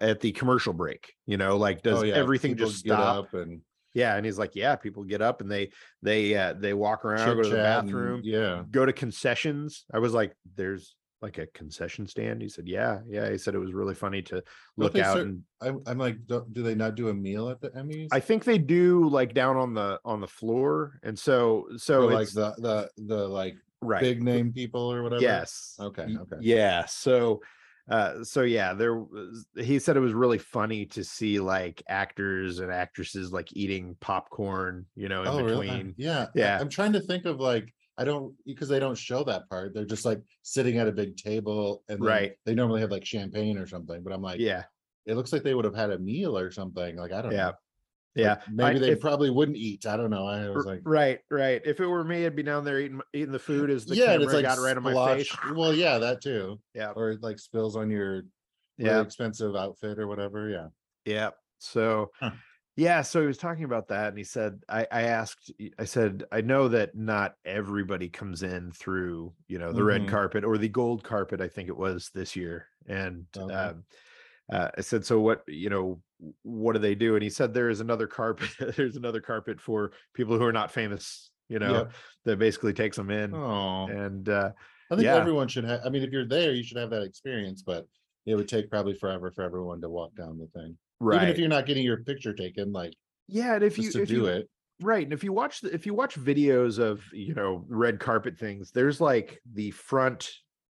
at 0.01 0.19
the 0.19 0.33
commercial 0.33 0.73
break? 0.73 1.13
You 1.25 1.37
know, 1.37 1.55
like 1.57 1.81
does 1.81 1.99
oh 2.01 2.03
yeah, 2.03 2.15
everything 2.15 2.55
people 2.55 2.69
just 2.69 2.79
stop? 2.79 3.33
And 3.33 3.61
Yeah, 3.93 4.15
and 4.17 4.25
he's 4.25 4.37
like, 4.37 4.55
yeah, 4.55 4.75
people 4.75 5.03
get 5.05 5.21
up 5.21 5.39
and 5.39 5.49
they 5.49 5.71
they 6.01 6.35
uh 6.35 6.53
they 6.59 6.73
walk 6.73 7.05
around, 7.05 7.27
go 7.27 7.35
to 7.35 7.49
the 7.49 7.55
chit-chat 7.55 7.79
and- 7.79 7.87
bathroom, 7.87 8.21
Yeah, 8.25 8.63
go 8.69 8.85
to 8.85 8.91
concessions. 8.93 9.85
I 9.93 9.99
was 9.99 10.13
like, 10.13 10.35
there's 10.57 10.93
like 11.25 11.39
a 11.39 11.47
concession 11.47 12.05
stand. 12.05 12.39
He 12.39 12.47
said, 12.49 12.67
yeah, 12.67 12.99
yeah. 13.07 13.31
He 13.31 13.37
said 13.39 13.55
it 13.55 13.59
was 13.59 13.73
really 13.73 13.95
funny 13.95 14.21
to 14.23 14.43
look 14.77 14.95
out 14.95 15.15
cer- 15.15 15.21
and 15.23 15.41
I'm, 15.59 15.81
I'm 15.87 15.97
like, 15.97 16.17
do 16.27 16.61
they 16.61 16.75
not 16.75 16.93
do 16.93 17.09
a 17.09 17.13
meal 17.13 17.49
at 17.49 17.59
the 17.59 17.71
Emmys? 17.71 18.09
I 18.11 18.19
think 18.19 18.43
they 18.43 18.59
do 18.59 19.09
like 19.09 19.33
down 19.33 19.57
on 19.57 19.73
the 19.73 19.99
on 20.05 20.21
the 20.21 20.27
floor. 20.27 20.99
And 21.01 21.17
so 21.17 21.67
so 21.77 22.05
like 22.05 22.29
the, 22.29 22.53
the, 22.59 22.89
the 22.97 23.27
like 23.27 23.55
right. 23.81 24.01
big 24.01 24.21
name 24.21 24.53
people 24.53 24.93
or 24.93 25.01
whatever? 25.01 25.23
Yes. 25.23 25.75
Okay, 25.79 26.03
okay. 26.03 26.37
Yeah. 26.41 26.85
So 26.85 27.41
uh 27.89 28.23
so 28.23 28.41
yeah, 28.43 28.73
there 28.73 28.95
was 28.95 29.47
he 29.57 29.79
said 29.79 29.97
it 29.97 30.01
was 30.01 30.13
really 30.13 30.37
funny 30.37 30.85
to 30.85 31.03
see 31.03 31.39
like 31.39 31.81
actors 31.89 32.59
and 32.59 32.71
actresses 32.71 33.31
like 33.31 33.49
eating 33.53 33.95
popcorn, 33.99 34.85
you 34.95 35.09
know, 35.09 35.23
in 35.23 35.27
Oh, 35.27 35.41
really? 35.41 35.67
between. 35.67 35.95
Yeah. 35.97 36.27
Yeah. 36.35 36.59
I'm 36.61 36.69
trying 36.69 36.93
to 36.93 37.01
think 37.01 37.25
of 37.25 37.39
like, 37.39 37.73
I 37.97 38.03
don't, 38.03 38.33
because 38.45 38.67
they 38.67 38.79
don't 38.79 38.97
show 38.97 39.23
that 39.23 39.49
part. 39.49 39.73
They're 39.73 39.85
just 39.85 40.05
like 40.05 40.21
sitting 40.41 40.77
at 40.77 40.87
a 40.87 40.91
big 40.91 41.15
table 41.17 41.83
and 41.87 41.99
then 41.99 42.07
Right. 42.07 42.33
they 42.45 42.53
normally 42.53 42.81
have 42.81 42.91
like 42.91 43.05
champagne 43.05 43.57
or 43.57 43.65
something, 43.67 44.03
but 44.03 44.11
I'm 44.11 44.21
like, 44.21 44.39
Yeah. 44.39 44.63
it 45.05 45.15
looks 45.15 45.31
like 45.31 45.43
they 45.43 45.53
would 45.53 45.65
have 45.65 45.75
had 45.75 45.91
a 45.91 45.99
meal 45.99 46.37
or 46.37 46.51
something. 46.51 46.97
Like, 46.97 47.13
I 47.13 47.21
don't 47.21 47.31
Yeah. 47.31 47.37
know. 47.47 47.53
Yeah. 48.15 48.33
Like, 48.35 48.49
Maybe 48.49 48.75
I- 48.77 48.79
they 48.79 48.91
if- 48.91 48.99
probably 49.01 49.29
wouldn't 49.29 49.57
eat. 49.57 49.85
I 49.85 49.95
don't 49.97 50.09
know. 50.09 50.25
I 50.25 50.49
was 50.49 50.65
like, 50.65 50.81
right, 50.83 51.19
right. 51.29 51.61
If 51.65 51.79
it 51.79 51.85
were 51.85 52.03
me, 52.03 52.25
I'd 52.25 52.35
be 52.35 52.43
down 52.43 52.63
there 52.65 52.79
eating 52.79 53.01
eating 53.13 53.31
the 53.31 53.39
food 53.39 53.69
as 53.69 53.85
the 53.85 53.95
yeah, 53.95 54.03
and 54.11 54.11
camera 54.21 54.23
it's 54.25 54.33
like 54.33 54.43
got 54.45 54.57
right 54.59 54.75
on 54.77 54.83
my 54.83 55.15
face. 55.15 55.29
splotched- 55.29 55.55
Well, 55.57 55.73
yeah, 55.73 55.97
that 55.97 56.21
too. 56.21 56.59
Yeah. 56.73 56.91
Or 56.95 57.11
it 57.11 57.21
like 57.21 57.39
spills 57.39 57.75
on 57.75 57.89
your 57.89 58.23
really 58.77 58.89
Yeah. 58.91 59.01
expensive 59.01 59.55
outfit 59.55 59.99
or 59.99 60.07
whatever. 60.07 60.49
Yeah. 60.49 60.67
Yeah. 61.05 61.29
So 61.59 62.11
Huh. 62.19 62.31
Yeah, 62.75 63.01
so 63.01 63.21
he 63.21 63.27
was 63.27 63.37
talking 63.37 63.63
about 63.63 63.87
that 63.87 64.09
and 64.09 64.17
he 64.17 64.23
said, 64.23 64.63
I, 64.67 64.87
I 64.91 65.01
asked, 65.03 65.51
I 65.79 65.85
said, 65.85 66.25
I 66.31 66.41
know 66.41 66.67
that 66.69 66.95
not 66.95 67.37
everybody 67.45 68.09
comes 68.09 68.43
in 68.43 68.71
through, 68.71 69.33
you 69.47 69.57
know, 69.59 69.71
the 69.73 69.83
red 69.83 70.07
Mhm. 70.07 70.07
carpet 70.07 70.43
or 70.43 70.57
the 70.57 70.67
gold 70.69 71.03
carpet, 71.03 71.39
I 71.41 71.47
think 71.47 71.69
it 71.69 71.77
was 71.77 72.09
this 72.11 72.35
year. 72.35 72.67
And 72.87 73.27
Okay. 73.35 73.45
um 73.49 73.85
uh, 74.51 74.69
I 74.77 74.81
said, 74.81 75.05
so 75.05 75.21
what, 75.21 75.43
you 75.47 75.69
know, 75.69 76.03
what 76.43 76.73
do 76.73 76.79
they 76.79 76.95
do? 76.95 77.15
And 77.15 77.23
he 77.23 77.29
said, 77.29 77.53
there 77.53 77.69
is 77.69 77.79
another 77.81 78.07
carpet. 78.07 78.49
There's 78.75 78.97
another 78.97 79.21
carpet 79.21 79.61
for 79.61 79.93
people 80.13 80.37
who 80.37 80.45
are 80.45 80.53
not 80.53 80.71
famous, 80.71 81.31
you 81.49 81.59
know, 81.59 81.85
Yep. 81.85 81.95
that 82.25 82.39
basically 82.39 82.73
takes 82.73 82.97
them 82.97 83.09
in. 83.11 83.41
Oh, 83.41 83.87
And 83.87 84.29
uh, 84.29 84.53
I 84.91 84.95
think 84.97 85.09
yeah. 85.09 85.13
everyone 85.13 85.47
should 85.49 85.65
have, 85.65 85.81
I 85.85 85.89
mean, 85.89 86.03
if 86.03 86.11
you're 86.11 86.27
there, 86.27 86.53
you 86.53 86.63
should 86.63 86.77
have 86.77 86.91
that 86.91 87.03
experience, 87.03 87.63
but 87.63 87.87
it 88.25 88.35
would 88.35 88.47
take 88.49 88.69
probably 88.69 88.95
forever 88.95 89.31
for 89.31 89.43
everyone 89.43 89.81
to 89.81 89.89
walk 89.89 90.15
down 90.15 90.37
the 90.39 90.47
thing. 90.47 90.77
Right 90.99 91.17
Even 91.23 91.29
if 91.29 91.37
you're 91.37 91.47
not 91.49 91.65
getting 91.65 91.83
your 91.85 92.03
picture 92.03 92.33
taken, 92.33 92.71
like 92.71 92.93
yeah 93.27 93.55
and 93.55 93.63
if 93.63 93.77
you 93.77 93.89
if 93.89 94.07
do 94.07 94.13
you, 94.15 94.25
it. 94.27 94.49
Right. 94.81 95.03
And 95.05 95.13
if 95.13 95.23
you 95.23 95.31
watch 95.31 95.61
the, 95.61 95.73
if 95.73 95.85
you 95.85 95.93
watch 95.93 96.15
videos 96.15 96.79
of, 96.79 97.01
you 97.13 97.33
know, 97.33 97.63
red 97.69 97.97
carpet 97.97 98.37
things, 98.37 98.71
there's 98.71 98.99
like 98.99 99.39
the 99.53 99.71
front, 99.71 100.29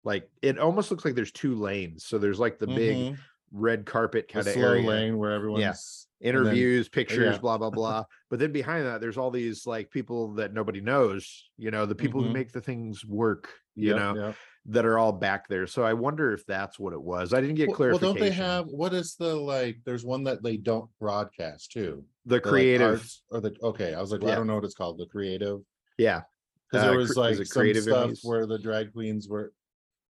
like 0.03 0.29
it 0.43 0.59
almost 0.59 0.91
looks 0.91 1.03
like 1.03 1.15
there's 1.15 1.31
two 1.31 1.55
lanes. 1.55 2.05
So 2.05 2.19
there's 2.19 2.39
like 2.39 2.59
the 2.59 2.67
big 2.67 2.95
Mhm. 2.95 3.17
red 3.51 3.85
carpet 3.87 4.27
kind 4.27 4.47
of 4.47 4.55
area. 4.55 4.87
lane 4.87 5.17
where 5.17 5.31
everyone's 5.31 6.07
and 6.21 6.35
then- 6.35 6.43
Interviews, 6.45 6.89
pictures, 6.89 7.33
yeah. 7.35 7.39
blah, 7.39 7.57
blah, 7.57 7.71
blah. 7.71 8.03
But 8.29 8.37
then 8.37 8.51
behind 8.51 8.85
that, 8.85 9.01
there's 9.01 9.17
all 9.17 9.31
these 9.31 9.65
like 9.65 9.89
people 9.89 10.33
that 10.35 10.53
nobody 10.53 10.79
knows, 10.81 11.49
you 11.57 11.71
know, 11.71 11.87
the 11.87 11.95
people 11.95 12.21
who 12.21 12.29
Mhm. 12.29 12.33
make 12.33 12.51
the 12.51 12.61
things 12.61 13.03
work, 13.03 13.49
you 13.75 13.89
Yep, 13.89 13.95
know, 13.97 14.25
yep. 14.27 14.35
That 14.67 14.85
are 14.85 14.97
all 14.99 15.13
back 15.13 15.47
there. 15.47 15.65
So 15.65 15.83
I 15.83 15.93
wonder 15.93 16.33
if 16.33 16.45
that's 16.45 16.77
what 16.77 16.93
it 16.93 17.01
was. 17.01 17.33
I 17.33 17.39
didn't 17.41 17.55
get 17.55 17.69
Well, 17.69 17.89
well, 17.89 17.97
don't 17.97 18.19
they 18.19 18.31
have 18.31 18.65
what 18.67 18.93
is 18.93 19.15
the 19.15 19.35
like? 19.35 19.77
There's 19.85 20.03
one 20.03 20.23
that 20.25 20.43
they 20.43 20.57
don't 20.57 20.89
broadcast 20.99 21.71
too. 21.71 22.03
the 22.25 22.29
the, 22.31 22.35
like, 22.35 22.43
creative? 22.43 22.87
arts 22.99 23.23
or 23.31 23.39
the 23.41 23.55
okay. 23.63 23.93
I 23.93 24.01
was 24.01 24.11
like, 24.11 24.21
well, 24.21 24.31
I 24.31 24.35
don't 24.35 24.47
know 24.47 24.55
what 24.55 24.65
it's 24.65 24.73
called. 24.75 24.97
The 24.97 25.05
creative 25.05 25.61
yeah. 25.97 26.21
because 26.69 26.85
Uh, 26.85 26.89
there 26.89 26.97
was 26.99 27.15
like 27.15 27.39
is 27.39 27.49
some 27.49 27.61
Creative 27.61 27.83
stuff 27.83 28.09
Emmys? 28.11 28.19
where 28.23 28.45
the 28.45 28.59
drag 28.59 28.91
queens 28.91 29.29
were 29.29 29.53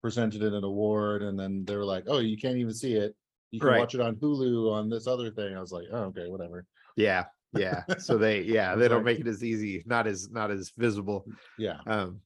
presented 0.02 0.42
in 0.44 0.54
an 0.54 0.64
award, 0.64 1.22
and 1.24 1.38
then 1.38 1.66
they 1.66 1.76
were 1.76 1.84
like, 1.86 2.06
"Oh, 2.08 2.20
you 2.20 2.38
can't 2.38 2.58
even 2.58 2.74
see 2.74 2.94
it. 2.94 3.14
You 3.52 3.60
can 3.60 3.70
Right. 3.70 3.80
watch 3.80 3.94
it 3.96 4.02
on 4.02 4.16
Hulu 4.16 4.72
on 4.72 4.90
this 4.90 5.06
other 5.08 5.32
thing." 5.32 5.56
I 5.56 5.60
was 5.60 5.72
like, 5.72 5.88
"Oh, 5.92 6.04
okay, 6.06 6.28
whatever." 6.30 6.66
Yeah. 6.96 7.26
Yeah. 7.54 7.84
So 8.00 8.18
they, 8.18 8.42
yeah, 8.42 8.76
they 8.78 8.88
don't 8.88 9.04
make 9.04 9.20
it 9.20 9.28
as 9.28 9.44
easy, 9.44 9.84
not 9.86 10.08
as, 10.08 10.30
not 10.30 10.52
as 10.52 10.72
visible. 10.78 11.26
Yeah, 11.58 11.80
um 11.88 12.22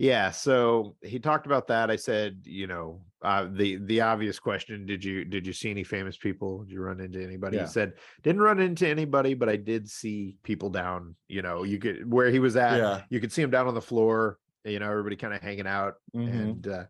yeah 0.00 0.30
so 0.30 0.96
he 1.02 1.18
talked 1.18 1.44
about 1.44 1.66
that 1.66 1.90
i 1.90 1.96
said 1.96 2.40
you 2.44 2.66
know 2.66 3.02
uh 3.22 3.46
the 3.52 3.76
the 3.84 4.00
obvious 4.00 4.38
question 4.38 4.86
did 4.86 5.04
you 5.04 5.26
did 5.26 5.46
you 5.46 5.52
see 5.52 5.70
any 5.70 5.84
famous 5.84 6.16
people 6.16 6.62
did 6.64 6.72
you 6.72 6.80
run 6.80 7.00
into 7.00 7.22
anybody 7.22 7.58
Yeah. 7.58 7.64
he 7.64 7.68
said 7.68 7.92
didn't 8.22 8.40
run 8.40 8.60
into 8.60 8.88
anybody 8.88 9.34
but 9.34 9.50
i 9.50 9.56
did 9.56 9.90
see 9.90 10.36
people 10.42 10.70
down 10.70 11.14
you 11.28 11.42
know 11.42 11.64
you 11.64 11.78
could 11.78 12.10
where 12.10 12.30
he 12.30 12.38
was 12.38 12.56
at 12.56 12.78
yeah. 12.78 13.02
you 13.10 13.20
could 13.20 13.30
see 13.30 13.42
him 13.42 13.50
down 13.50 13.68
on 13.68 13.74
the 13.74 13.82
floor 13.82 14.38
you 14.64 14.78
know 14.78 14.90
everybody 14.90 15.16
kind 15.16 15.34
of 15.34 15.42
hanging 15.42 15.66
out 15.66 15.96
mhm. 16.16 16.30
and 16.32 16.68
uh 16.68 16.84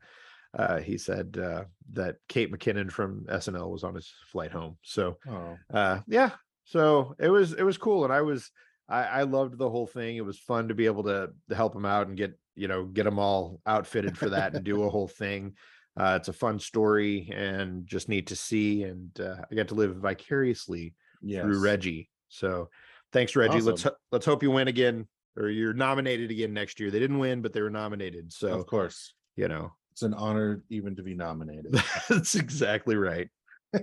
uh 0.57 0.79
he 0.79 0.97
said 0.97 1.37
uh 1.43 1.65
that 1.93 2.17
kate 2.29 2.53
mckinnon 2.53 2.93
from 2.93 3.27
snl 3.29 3.71
was 3.71 3.83
on 3.83 3.97
his 3.97 4.13
flight 4.31 4.53
home 4.53 4.77
so 4.83 5.17
Oh, 5.29 5.57
uh 5.75 5.99
yeah 6.07 6.31
so 6.65 7.17
it 7.19 7.29
was 7.29 7.55
it 7.55 7.65
was 7.65 7.77
cool 7.77 8.05
and 8.05 8.13
i 8.13 8.21
was 8.21 8.53
i 8.89 9.03
i 9.03 9.23
loved 9.23 9.59
the 9.59 9.69
whole 9.69 9.89
thing 9.89 10.17
it 10.17 10.25
was 10.25 10.39
fun 10.39 10.69
to 10.69 10.75
be 10.75 10.87
able 10.87 11.03
to, 11.05 11.31
to 11.49 11.55
help 11.57 11.75
him 11.75 11.85
out 11.85 12.07
and 12.07 12.17
get 12.17 12.39
you 12.61 12.69
know 12.69 12.85
get 12.85 13.05
them 13.05 13.19
all 13.19 13.61
outfitted 13.67 14.19
for 14.19 14.29
that 14.29 14.55
and 14.55 14.65
do 14.65 14.83
a 14.85 14.91
whole 14.91 15.09
thing. 15.09 15.55
Uh 15.99 16.19
it's 16.21 16.29
a 16.29 16.33
fun 16.33 16.59
story 16.59 17.31
and 17.35 17.87
just 17.87 18.09
neat 18.09 18.27
to 18.29 18.37
see 18.37 18.85
and 18.85 19.19
uh, 19.21 19.37
i 19.51 19.55
got 19.55 19.69
to 19.69 19.75
live 19.75 19.97
vicariously 19.97 20.95
yes. 21.23 21.43
through 21.43 21.61
reggie. 21.61 22.11
So 22.29 22.69
thanks 23.13 23.35
reggie. 23.35 23.61
Let's 23.61 23.87
let's 24.13 24.27
hope 24.27 24.43
you 24.43 24.51
win 24.51 24.69
again 24.69 25.09
or 25.37 25.49
you're 25.49 25.73
nominated 25.73 26.31
again 26.31 26.53
next 26.53 26.79
year. 26.79 26.91
They 26.91 27.01
didn't 27.01 27.19
win 27.19 27.41
but 27.41 27.53
they 27.55 27.63
were 27.63 27.71
nominated. 27.71 28.33
So 28.33 28.49
Of 28.49 28.67
course, 28.67 29.15
you 29.37 29.49
know. 29.49 29.73
It's 29.93 30.03
an 30.03 30.15
honor 30.15 30.63
even 30.69 30.95
to 30.97 31.03
be 31.03 31.15
nominated. 31.15 31.75
that's 32.09 32.35
exactly 32.35 32.97
right. 32.97 33.29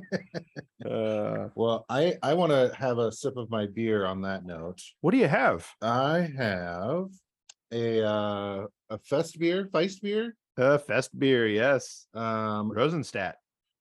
Uh 0.85 1.49
well, 1.55 1.85
I 1.89 2.15
I 2.21 2.33
want 2.35 2.51
to 2.51 2.71
have 2.77 2.97
a 2.99 3.11
sip 3.11 3.35
of 3.35 3.49
my 3.49 3.65
beer 3.65 4.05
on 4.05 4.21
that 4.21 4.45
note. 4.45 4.79
what 5.01 5.11
do 5.11 5.17
you 5.17 5.27
have? 5.27 5.67
I 5.81 6.29
have 6.37 7.07
a 7.71 8.03
uh 8.05 8.65
a 8.89 8.97
fest 8.99 9.37
beer, 9.39 9.65
feist 9.73 10.01
beer. 10.01 10.35
uh 10.57 10.77
fest 10.77 11.17
beer 11.17 11.47
yes 11.47 12.07
Um 12.13 12.71
rosenstadt 12.71 13.33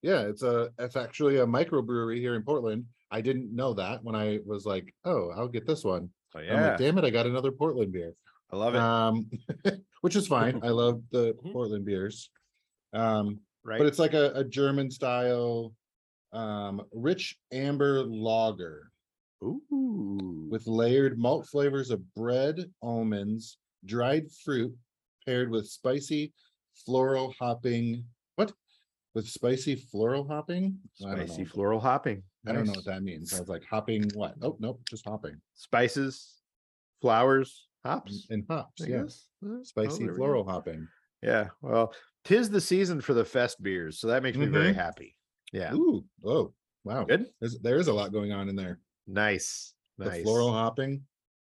yeah, 0.03 0.21
it's 0.21 0.43
a 0.43 0.69
it's 0.77 0.95
actually 0.95 1.37
a 1.37 1.45
microbrewery 1.45 2.19
here 2.19 2.35
in 2.35 2.43
Portland. 2.43 2.85
I 3.09 3.19
didn't 3.19 3.53
know 3.53 3.73
that 3.73 4.03
when 4.03 4.15
I 4.15 4.39
was 4.45 4.63
like, 4.65 4.93
oh, 5.05 5.31
I'll 5.35 5.47
get 5.47 5.65
this 5.65 5.83
one. 5.83 6.09
oh 6.35 6.39
I'm 6.39 6.45
yeah 6.45 6.69
like, 6.69 6.77
damn 6.77 6.97
it, 6.99 7.03
I 7.03 7.09
got 7.09 7.25
another 7.25 7.51
Portland 7.51 7.91
beer. 7.91 8.13
i 8.51 8.55
love 8.55 8.75
it 8.75 8.79
Um 8.81 9.29
which 10.01 10.15
is 10.15 10.27
fine. 10.27 10.59
I 10.63 10.69
love 10.69 11.01
the 11.11 11.33
Mhm. 11.43 11.51
Portland 11.51 11.83
beers. 11.85 12.29
Um, 12.93 13.39
right 13.63 13.79
but 13.79 13.87
it's 13.87 13.99
like 13.99 14.13
a, 14.13 14.31
a 14.35 14.43
German 14.43 14.91
style 14.91 15.73
um 16.31 16.83
rich 16.93 17.37
amber 17.51 18.03
lager 18.03 18.91
Ooh. 19.43 20.47
with 20.49 20.67
layered 20.67 21.17
malt 21.17 21.47
flavors 21.47 21.89
of 21.89 22.01
bread, 22.13 22.55
almonds, 22.81 23.57
dried 23.85 24.31
fruit 24.31 24.73
paired 25.25 25.49
with 25.49 25.67
spicy 25.67 26.33
floral 26.85 27.33
hopping. 27.39 28.03
What? 28.35 28.53
With 29.13 29.27
spicy 29.27 29.75
floral 29.75 30.27
hopping? 30.27 30.77
I 31.05 31.15
don't 31.15 31.27
spicy 31.27 31.43
know. 31.43 31.49
floral 31.49 31.79
hopping. 31.79 32.23
I 32.45 32.51
don't 32.53 32.65
know 32.65 32.73
Nice. 32.73 32.75
what 32.77 32.85
that 32.85 33.03
means. 33.03 33.33
I 33.33 33.39
was 33.39 33.49
like 33.49 33.63
hopping 33.65 34.09
what? 34.13 34.35
Oh, 34.41 34.55
nope, 34.59 34.79
just 34.89 35.05
hopping. 35.05 35.41
Spices, 35.55 36.35
flowers, 37.01 37.67
hops. 37.83 38.27
And 38.29 38.45
hops, 38.49 38.81
I 38.83 38.87
yeah. 38.87 39.01
guess. 39.03 39.27
Uh, 39.45 39.49
oh, 39.49 39.63
Spicy 39.63 39.97
there 39.99 40.07
we 40.07 40.11
go. 40.13 40.15
floral 40.17 40.43
hopping. 40.47 40.87
Yeah. 41.21 41.47
Well, 41.61 41.93
tis 42.23 42.49
the 42.49 42.61
season 42.61 43.01
for 43.01 43.13
the 43.13 43.25
fest 43.25 43.61
beers, 43.61 43.99
so 43.99 44.07
that 44.07 44.23
makes 44.23 44.37
me 44.37 44.45
very 44.45 44.71
Mhm. 44.71 44.75
happy. 44.75 45.17
Yeah. 45.51 45.73
Ooh, 45.73 46.05
oh, 46.23 46.53
wow. 46.83 47.03
Good. 47.05 47.25
There's 47.39 47.57
there 47.59 47.77
is 47.79 47.87
a 47.87 47.93
lot 47.93 48.11
going 48.11 48.31
on 48.31 48.49
in 48.49 48.55
there. 48.55 48.79
Nice. 49.07 49.73
The 49.97 50.05
Nice. 50.09 50.23
floral 50.23 50.51
hopping. 50.51 51.03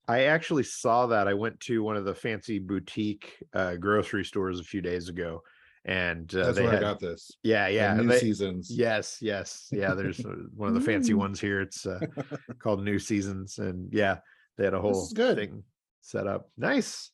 I 0.08 0.24
actually 0.24 0.62
saw 0.64 1.06
that. 1.08 1.28
I 1.28 1.34
went 1.34 1.60
to 1.60 1.82
one 1.82 1.96
of 1.96 2.04
the 2.06 2.14
fancy 2.14 2.58
boutique 2.58 3.42
uh, 3.52 3.74
grocery 3.76 4.24
stores 4.24 4.58
a 4.58 4.64
few 4.64 4.80
days 4.80 5.08
ago, 5.10 5.42
and 5.84 6.34
uh, 6.34 6.46
That's 6.46 6.56
they 6.56 6.62
where 6.64 6.72
had, 6.72 6.82
I 6.82 6.86
got 6.92 7.00
this. 7.00 7.30
yeah, 7.42 7.68
The 7.68 7.74
yeah, 7.74 7.94
New 7.94 8.08
they- 8.08 8.18
seasons. 8.18 8.70
Yes, 8.70 9.18
yes, 9.20 9.68
yeah. 9.70 9.94
There's 9.94 10.24
uh, 10.24 10.30
one 10.56 10.68
of 10.68 10.74
the 10.74 10.80
fancy 10.80 11.12
ones 11.14 11.40
here. 11.40 11.60
It's 11.60 11.84
uh, 11.86 12.00
called 12.58 12.82
New 12.82 12.98
Seasons, 12.98 13.58
and 13.58 13.92
yeah, 13.92 14.18
they 14.56 14.64
had 14.64 14.74
a 14.74 14.80
whole 14.80 15.08
good. 15.14 15.36
thing 15.36 15.62
set 16.00 16.26
up. 16.26 16.50
Nice, 16.56 17.10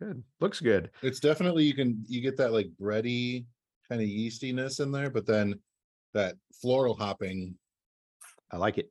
good, 0.00 0.22
looks 0.40 0.60
good. 0.60 0.90
It's 1.02 1.18
definitely 1.20 1.64
you 1.64 1.74
can 1.74 2.04
you 2.06 2.20
get 2.20 2.36
that 2.36 2.52
like 2.52 2.68
bready 2.80 3.46
kind 3.88 4.00
of 4.00 4.06
yeastiness 4.08 4.78
in 4.80 4.92
there, 4.92 5.10
but 5.10 5.26
then 5.26 5.58
that 6.14 6.36
floral 6.62 6.94
hopping. 6.94 7.56
I 8.52 8.56
like 8.58 8.78
it. 8.78 8.88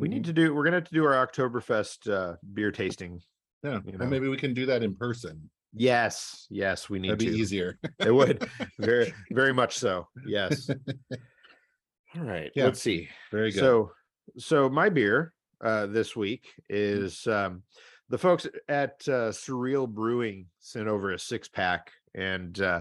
We 0.00 0.08
need 0.08 0.24
to 0.24 0.32
do. 0.32 0.54
We're 0.54 0.64
gonna 0.64 0.76
have 0.78 0.88
to 0.88 0.94
do 0.94 1.04
our 1.04 1.26
Oktoberfest 1.26 2.10
uh, 2.10 2.36
beer 2.54 2.72
tasting. 2.72 3.20
Yeah, 3.62 3.80
you 3.84 3.98
know. 3.98 4.06
maybe 4.06 4.28
we 4.28 4.36
can 4.36 4.54
do 4.54 4.66
that 4.66 4.82
in 4.82 4.96
person. 4.96 5.50
Yes, 5.72 6.46
yes, 6.50 6.90
we 6.90 6.98
need 6.98 7.10
That'd 7.10 7.30
be 7.30 7.38
easier. 7.38 7.78
It 7.98 8.12
would 8.12 8.48
very, 8.78 9.12
very 9.30 9.52
much 9.52 9.78
so. 9.78 10.08
Yes. 10.26 10.68
All 12.16 12.22
right. 12.22 12.50
Yeah. 12.56 12.64
Let's 12.64 12.82
see. 12.82 13.08
Very 13.30 13.52
good. 13.52 13.60
So, 13.60 13.92
so 14.36 14.68
my 14.68 14.88
beer 14.88 15.32
uh, 15.62 15.86
this 15.86 16.16
week 16.16 16.48
is 16.68 17.26
um, 17.28 17.62
the 18.08 18.18
folks 18.18 18.48
at 18.68 18.94
uh, 19.06 19.30
Surreal 19.30 19.88
Brewing 19.88 20.46
sent 20.58 20.88
over 20.88 21.12
a 21.12 21.18
six 21.18 21.46
pack, 21.46 21.92
and 22.14 22.60
uh, 22.60 22.80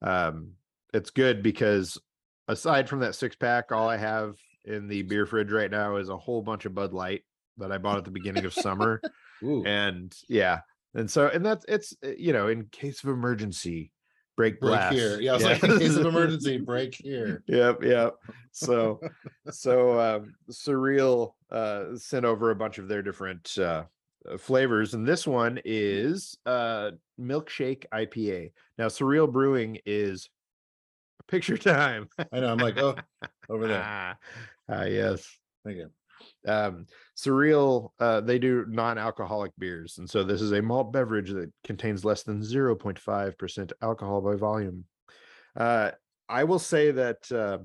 um, 0.00 0.52
it's 0.94 1.10
good 1.10 1.42
because 1.42 1.98
aside 2.48 2.88
from 2.88 3.00
that 3.00 3.14
six 3.14 3.36
pack, 3.36 3.72
all 3.72 3.88
I 3.88 3.98
have 3.98 4.36
in 4.64 4.88
the 4.88 5.02
beer 5.02 5.26
fridge 5.26 5.50
right 5.50 5.70
now 5.70 5.96
is 5.96 6.08
a 6.08 6.16
whole 6.16 6.42
bunch 6.42 6.64
of 6.64 6.74
Bud 6.74 6.92
Light 6.92 7.22
that 7.58 7.72
I 7.72 7.78
bought 7.78 7.98
at 7.98 8.04
the 8.04 8.10
beginning 8.10 8.44
of 8.44 8.54
summer, 8.54 9.00
Ooh, 9.42 9.64
and 9.64 10.14
yeah, 10.28 10.60
and 10.94 11.10
so 11.10 11.28
and 11.28 11.44
that's 11.44 11.64
it's 11.68 11.94
uh, 12.04 12.10
you 12.16 12.32
know 12.32 12.48
in 12.48 12.66
case 12.66 13.02
of 13.02 13.10
emergency, 13.10 13.92
break 14.36 14.60
break 14.60 14.80
here. 14.92 15.20
Yeah, 15.20 15.34
was 15.34 15.44
like, 15.44 15.62
in 15.62 15.78
case 15.78 15.96
of 15.96 16.06
emergency, 16.06 16.58
break 16.66 16.94
here. 16.94 17.42
yep 17.46 17.82
yep. 17.82 18.14
So 18.52 19.00
so 19.50 19.98
um 20.00 20.34
surreal 20.50 21.34
uh 21.50 21.96
sent 21.96 22.24
over 22.24 22.50
a 22.50 22.56
bunch 22.56 22.78
of 22.78 22.88
their 22.88 23.02
different 23.02 23.56
uh 23.58 23.84
uh, 24.30 24.36
flavors 24.36 24.92
and 24.92 25.08
this 25.08 25.26
one 25.26 25.58
is 25.64 26.36
uh 26.44 26.90
milkshake 27.18 27.86
ipa 27.94 28.52
now 28.76 28.86
surreal 28.86 29.30
brewing 29.30 29.78
is 29.86 30.28
picture 31.30 31.56
time 31.56 32.08
I 32.32 32.40
know. 32.40 32.48
I'm 32.52 32.58
like, 32.58 32.76
oh, 32.78 32.96
over 33.48 33.66
there. 33.68 33.82
ah 33.84 34.14
ah, 34.68 34.84
yes 34.84 35.26
Thank 35.64 35.76
you. 35.78 35.90
um 36.50 36.86
surreal 37.16 37.90
uh 38.00 38.20
they 38.20 38.38
do 38.38 38.64
non-alcoholic 38.68 39.52
beers 39.58 39.98
and 39.98 40.08
so 40.08 40.22
this 40.24 40.40
is 40.40 40.52
a 40.52 40.62
malt 40.62 40.92
beverage 40.92 41.30
that 41.30 41.50
contains 41.64 42.04
less 42.04 42.22
than 42.22 42.40
0.5 42.40 43.38
percent 43.38 43.72
alcohol 43.82 44.20
by 44.20 44.34
volume 44.36 44.84
uh 45.56 45.90
i 46.28 46.44
will 46.44 46.58
say 46.58 46.90
that 46.90 47.30
uh 47.32 47.58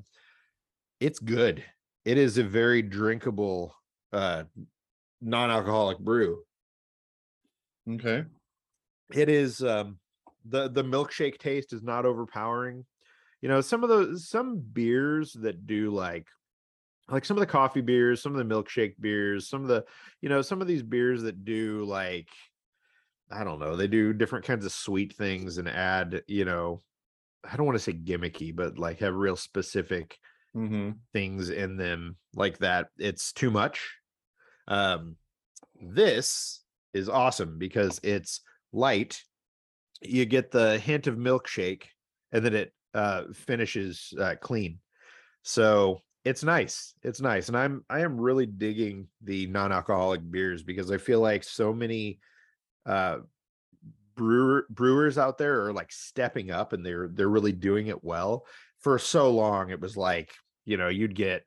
it's 0.99 1.19
good 1.19 1.63
it 2.05 2.17
is 2.17 2.37
a 2.37 2.43
very 2.43 2.81
drinkable 2.81 3.73
uh 4.13 4.43
non-alcoholic 5.21 5.99
brew 5.99 6.41
Okay. 7.89 8.23
it 9.13 9.29
is 9.29 9.61
um 9.63 9.97
the 10.45 10.69
the 10.69 10.83
milkshake 10.83 11.37
taste 11.37 11.71
is 11.73 11.83
not 11.83 12.05
overpowering 12.05 12.85
you 13.45 13.49
know 13.49 13.61
some 13.61 13.83
of 13.83 13.89
those 13.89 14.27
some 14.27 14.57
beers 14.57 15.33
that 15.33 15.67
do 15.67 15.91
like 15.91 16.25
like 17.09 17.23
some 17.23 17.37
of 17.37 17.41
the 17.41 17.45
coffee 17.45 17.81
beers 17.81 18.19
some 18.19 18.35
of 18.35 18.39
the 18.39 18.55
milkshake 18.55 18.95
beers 18.99 19.47
some 19.47 19.61
of 19.61 19.67
the 19.67 19.85
you 20.19 20.29
know 20.29 20.41
some 20.41 20.61
of 20.61 20.67
these 20.67 20.81
beers 20.81 21.21
that 21.21 21.45
do 21.45 21.85
like 21.85 22.29
i 23.29 23.43
don't 23.43 23.59
know 23.59 23.75
they 23.75 23.85
do 23.85 24.13
different 24.13 24.45
kinds 24.45 24.65
of 24.65 24.71
sweet 24.71 25.13
things 25.13 25.59
and 25.59 25.69
add 25.69 26.23
you 26.25 26.43
know 26.43 26.81
I 27.47 27.55
don't 27.55 27.67
want 27.67 27.77
to 27.77 27.83
say 27.83 27.93
gimmicky, 27.93 28.55
but 28.55 28.79
like 28.79 28.99
have 28.99 29.13
real 29.13 29.35
specific 29.35 30.17
Mm-hmm. 30.55 30.91
things 31.13 31.49
in 31.49 31.75
them 31.75 32.15
like 32.33 32.57
that. 32.59 32.87
It's 32.97 33.33
too 33.33 33.51
much. 33.51 33.93
Um, 34.67 35.17
this 35.79 36.63
is 36.93 37.09
awesome 37.09 37.59
because 37.59 37.99
it's 38.03 38.39
light. 38.71 39.21
You 40.01 40.25
get 40.25 40.49
the 40.49 40.79
hint 40.79 41.07
of 41.07 41.17
milkshake, 41.17 41.83
and 42.31 42.43
then 42.43 42.55
it 42.55 42.73
uh, 42.95 43.23
finishes 43.33 44.13
uh, 44.19 44.35
clean. 44.41 44.79
So 45.43 45.99
it's 46.23 46.43
nice. 46.43 46.95
It's 47.03 47.21
nice, 47.21 47.49
and 47.49 47.57
I'm 47.57 47.83
I 47.89 47.99
am 47.99 48.19
really 48.19 48.47
digging 48.47 49.07
the 49.21 49.45
non-alcoholic 49.47 50.21
beers 50.31 50.63
because 50.63 50.91
I 50.91 50.97
feel 50.97 51.19
like 51.19 51.43
so 51.43 51.71
many 51.71 52.19
uh, 52.85 53.17
brewer 54.15 54.65
brewers 54.69 55.17
out 55.17 55.37
there 55.37 55.65
are 55.65 55.73
like 55.73 55.91
stepping 55.91 56.49
up, 56.49 56.73
and 56.73 56.83
they're 56.83 57.09
they're 57.09 57.29
really 57.29 57.51
doing 57.51 57.87
it 57.87 58.03
well. 58.03 58.45
For 58.79 58.97
so 58.97 59.29
long, 59.29 59.69
it 59.69 59.79
was 59.79 59.95
like 59.95 60.33
you 60.65 60.77
know 60.77 60.87
you'd 60.87 61.15
get 61.15 61.43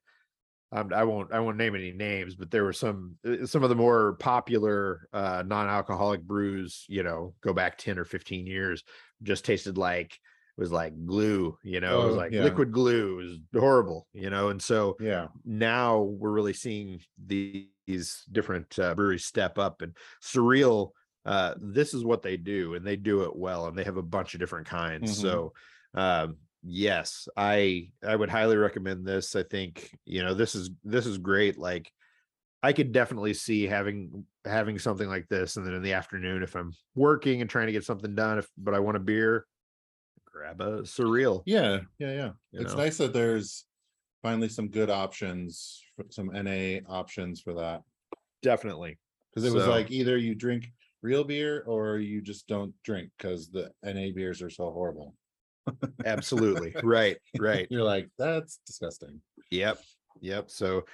um, 0.71 0.93
I 0.95 1.05
won't 1.05 1.33
I 1.33 1.41
won't 1.41 1.57
name 1.57 1.75
any 1.75 1.93
names, 1.93 2.35
but 2.35 2.51
there 2.51 2.65
were 2.65 2.73
some 2.73 3.17
uh, 3.27 3.47
some 3.47 3.63
of 3.63 3.71
the 3.71 3.75
more 3.75 4.15
popular 4.15 5.09
uh, 5.13 5.43
non-alcoholic 5.47 6.23
brews. 6.23 6.85
You 6.89 7.03
know, 7.03 7.35
go 7.41 7.53
back 7.53 7.79
ten 7.79 7.99
or 7.99 8.05
fifteen 8.05 8.47
years, 8.47 8.85
just 9.23 9.45
tasted 9.45 9.79
like 9.79 10.19
was 10.59 10.73
like 10.73 11.07
glue. 11.07 11.57
You 11.63 11.81
know, 11.81 12.03
it 12.03 12.07
was 12.07 12.15
Oh, 12.15 12.19
like 12.19 12.33
yeah. 12.33 12.43
liquid 12.43 12.73
glue. 12.73 13.21
It 13.21 13.25
was 13.25 13.39
horrible. 13.63 14.09
You 14.13 14.31
know, 14.31 14.49
and 14.49 14.63
so 14.63 14.99
Yeah. 14.99 15.29
now 15.45 16.01
we're 16.03 16.33
really 16.33 16.53
seeing 16.53 17.01
these 17.17 18.25
different 18.31 18.79
uh, 18.79 18.95
breweries 18.95 19.25
step 19.25 19.59
up 19.59 19.83
and 19.83 19.97
surreal 20.23 20.91
uh 21.25 21.55
this 21.61 21.95
is 21.95 22.05
what 22.05 22.23
they 22.23 22.37
do 22.37 22.75
and 22.75 22.87
they 22.87 22.97
do 22.97 23.23
it 23.23 23.35
well 23.35 23.67
and 23.67 23.77
they 23.77 23.83
have 23.83 23.97
a 23.97 24.03
bunch 24.03 24.35
of 24.35 24.41
different 24.41 24.67
kinds 24.67 25.11
Mhm. 25.11 25.19
so 25.21 25.53
um 25.95 26.37
yes 26.63 27.29
i 27.37 27.91
i 28.07 28.15
would 28.15 28.31
highly 28.31 28.57
recommend 28.57 29.05
this 29.05 29.35
i 29.35 29.43
think 29.43 29.91
you 30.05 30.23
know 30.23 30.33
this 30.35 30.55
is 30.55 30.71
this 30.85 31.07
is 31.07 31.19
great 31.19 31.59
like 31.59 31.91
i 32.63 32.73
could 32.73 32.93
definitely 32.93 33.35
see 33.35 33.65
having 33.67 34.27
having 34.45 34.79
something 34.79 35.09
like 35.09 35.29
this 35.29 35.57
and 35.57 35.67
then 35.67 35.75
in 35.75 35.83
the 35.83 35.93
afternoon 35.93 36.43
if 36.43 36.57
i'm 36.57 36.73
working 36.95 37.41
and 37.41 37.51
trying 37.51 37.67
to 37.67 37.73
get 37.73 37.85
something 37.85 38.15
done 38.15 38.39
if 38.39 38.49
but 38.57 38.75
i 38.75 38.81
want 38.81 38.97
a 38.97 39.01
beer 39.01 39.47
grab 40.39 40.61
a 40.61 40.83
surreal 40.83 41.43
Yeah. 41.47 41.81
Yeah. 41.99 42.13
Yeah. 42.13 42.31
You 42.53 42.61
it's 42.61 42.73
know? 42.73 42.79
nice 42.79 42.97
that 42.99 43.13
there's 43.13 43.65
finally 44.23 44.49
some 44.49 44.69
good 44.69 44.91
options, 44.91 45.83
for 45.97 46.07
some 46.11 46.31
NA 46.33 46.79
options 46.89 47.41
for 47.41 47.55
that. 47.55 47.83
definitely 48.43 48.99
Because 49.35 49.49
it 49.49 49.55
was 49.55 49.67
like 49.67 49.91
either 49.91 50.17
you 50.17 50.35
drink 50.35 50.71
real 51.03 51.25
beer 51.25 51.65
or 51.67 51.99
you 51.99 52.21
just 52.21 52.47
don't 52.47 52.73
drink 52.85 53.11
because 53.19 53.51
the 53.51 53.71
NA 53.85 54.13
beers 54.15 54.43
are 54.43 54.51
so 54.51 54.71
horrible. 54.71 55.15
absolutely 56.07 56.75
right 56.83 57.19
right 57.39 57.67
You're 57.71 57.85
like, 57.85 58.09
that's 58.19 58.61
disgusting. 58.67 59.21
Yep. 59.51 59.79
Yep. 60.21 60.51
So 60.51 60.85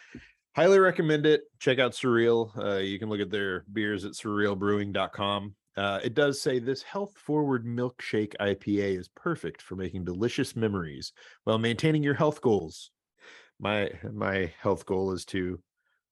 highly 0.57 0.79
recommend 0.79 1.27
it. 1.27 1.43
Check 1.59 1.79
out 1.79 1.93
Surreal. 1.93 2.57
Uh, 2.57 2.79
you 2.79 2.99
can 2.99 3.09
look 3.09 3.21
at 3.21 3.31
their 3.31 3.65
beers 3.73 4.05
at 4.05 4.13
surrealbrewing.com. 4.13 5.55
Uh, 5.77 6.01
it 6.05 6.15
does 6.15 6.41
say 6.41 6.59
this 6.59 6.83
health 6.83 7.17
forward 7.17 7.67
milkshake 7.67 8.35
IPA 8.39 8.99
is 8.99 9.09
perfect 9.09 9.61
for 9.61 9.75
making 9.77 10.05
delicious 10.05 10.55
memories 10.55 11.13
while 11.45 11.59
maintaining 11.59 12.03
your 12.03 12.15
health 12.15 12.41
goals. 12.41 12.91
My 13.59 13.91
my 14.13 14.53
health 14.61 14.87
goal 14.87 15.13
is 15.13 15.25
to 15.27 15.61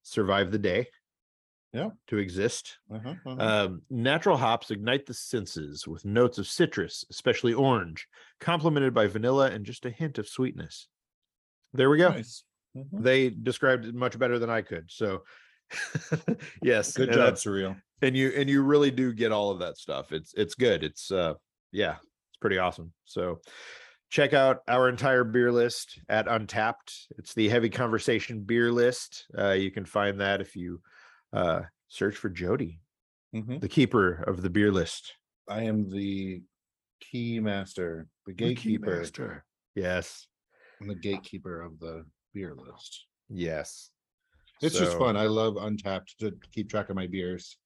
survive 0.01 0.51
the 0.51 0.59
day. 0.59 0.87
Yeah. 1.71 1.89
To 2.07 2.17
exist. 2.17 2.77
Uh-huh, 2.93 3.15
uh-huh. 3.25 3.65
Um, 3.65 3.81
natural 3.89 4.37
hops 4.37 4.69
ignite 4.69 5.07
the 5.07 5.13
senses 5.13 5.87
with 5.87 6.05
notes 6.05 6.37
of 6.37 6.45
citrus, 6.45 7.03
especially 7.09 7.53
orange, 7.53 8.07
complemented 8.39 8.93
by 8.93 9.07
vanilla 9.07 9.49
and 9.49 9.65
just 9.65 9.85
a 9.85 9.89
hint 9.89 10.19
of 10.19 10.27
sweetness. 10.27 10.87
There 11.73 11.89
we 11.89 11.97
go 11.97 12.09
Nice. 12.09 12.43
Mhm. 12.77 13.03
they 13.03 13.29
described 13.29 13.85
it 13.85 13.95
much 13.95 14.19
better 14.19 14.37
than 14.37 14.49
I 14.51 14.61
could. 14.61 14.91
So 14.91 15.23
yes, 16.61 16.95
Good 16.95 17.11
job, 17.13 17.35
Surreal. 17.35 17.81
And 18.03 18.17
you 18.17 18.33
and 18.35 18.49
you 18.49 18.61
really 18.63 18.91
do 18.91 19.13
get 19.13 19.31
all 19.31 19.49
of 19.49 19.59
that 19.59 19.77
stuff. 19.77 20.11
It's 20.11 20.33
it's 20.35 20.55
good. 20.55 20.83
It's 20.83 21.09
uh 21.09 21.35
yeah, 21.71 21.95
it's 22.01 22.37
pretty 22.41 22.57
awesome. 22.57 22.91
So 23.05 23.39
check 24.09 24.33
out 24.33 24.59
our 24.67 24.89
entire 24.89 25.23
beer 25.23 25.51
list 25.53 25.99
at 26.09 26.27
Untappd. 26.27 27.07
It's 27.17 27.33
the 27.33 27.47
Heavy 27.47 27.69
Conversation 27.69 28.43
beer 28.43 28.71
list. 28.73 29.25
Uh, 29.37 29.51
you 29.51 29.71
can 29.71 29.85
find 29.85 30.19
that 30.19 30.41
if 30.41 30.53
you 30.55 30.81
uh 31.31 31.61
search 31.87 32.17
for 32.17 32.29
Jody, 32.29 32.81
Mhm. 33.33 33.61
the 33.61 33.69
keeper 33.69 34.23
of 34.27 34.41
the 34.41 34.49
beer 34.49 34.71
list. 34.71 35.13
I 35.47 35.63
am 35.63 35.89
the 35.89 36.43
key 36.99 37.39
master, 37.39 38.09
the 38.25 38.33
The 38.33 38.35
gatekeeper, 38.35 39.43
yes 39.75 40.27
i'm 40.81 40.87
the 40.87 40.95
gatekeeper 40.95 41.61
of 41.61 41.79
the 41.79 42.05
beer 42.33 42.53
list. 42.53 43.05
Yes. 43.29 43.91
It's 44.61 44.77
just 44.77 44.97
fun. 44.97 45.15
I 45.17 45.27
love 45.27 45.53
Untappd 45.55 46.17
to 46.19 46.37
keep 46.51 46.69
track 46.69 46.89
of 46.89 46.95
my 46.95 47.07
beers. 47.07 47.57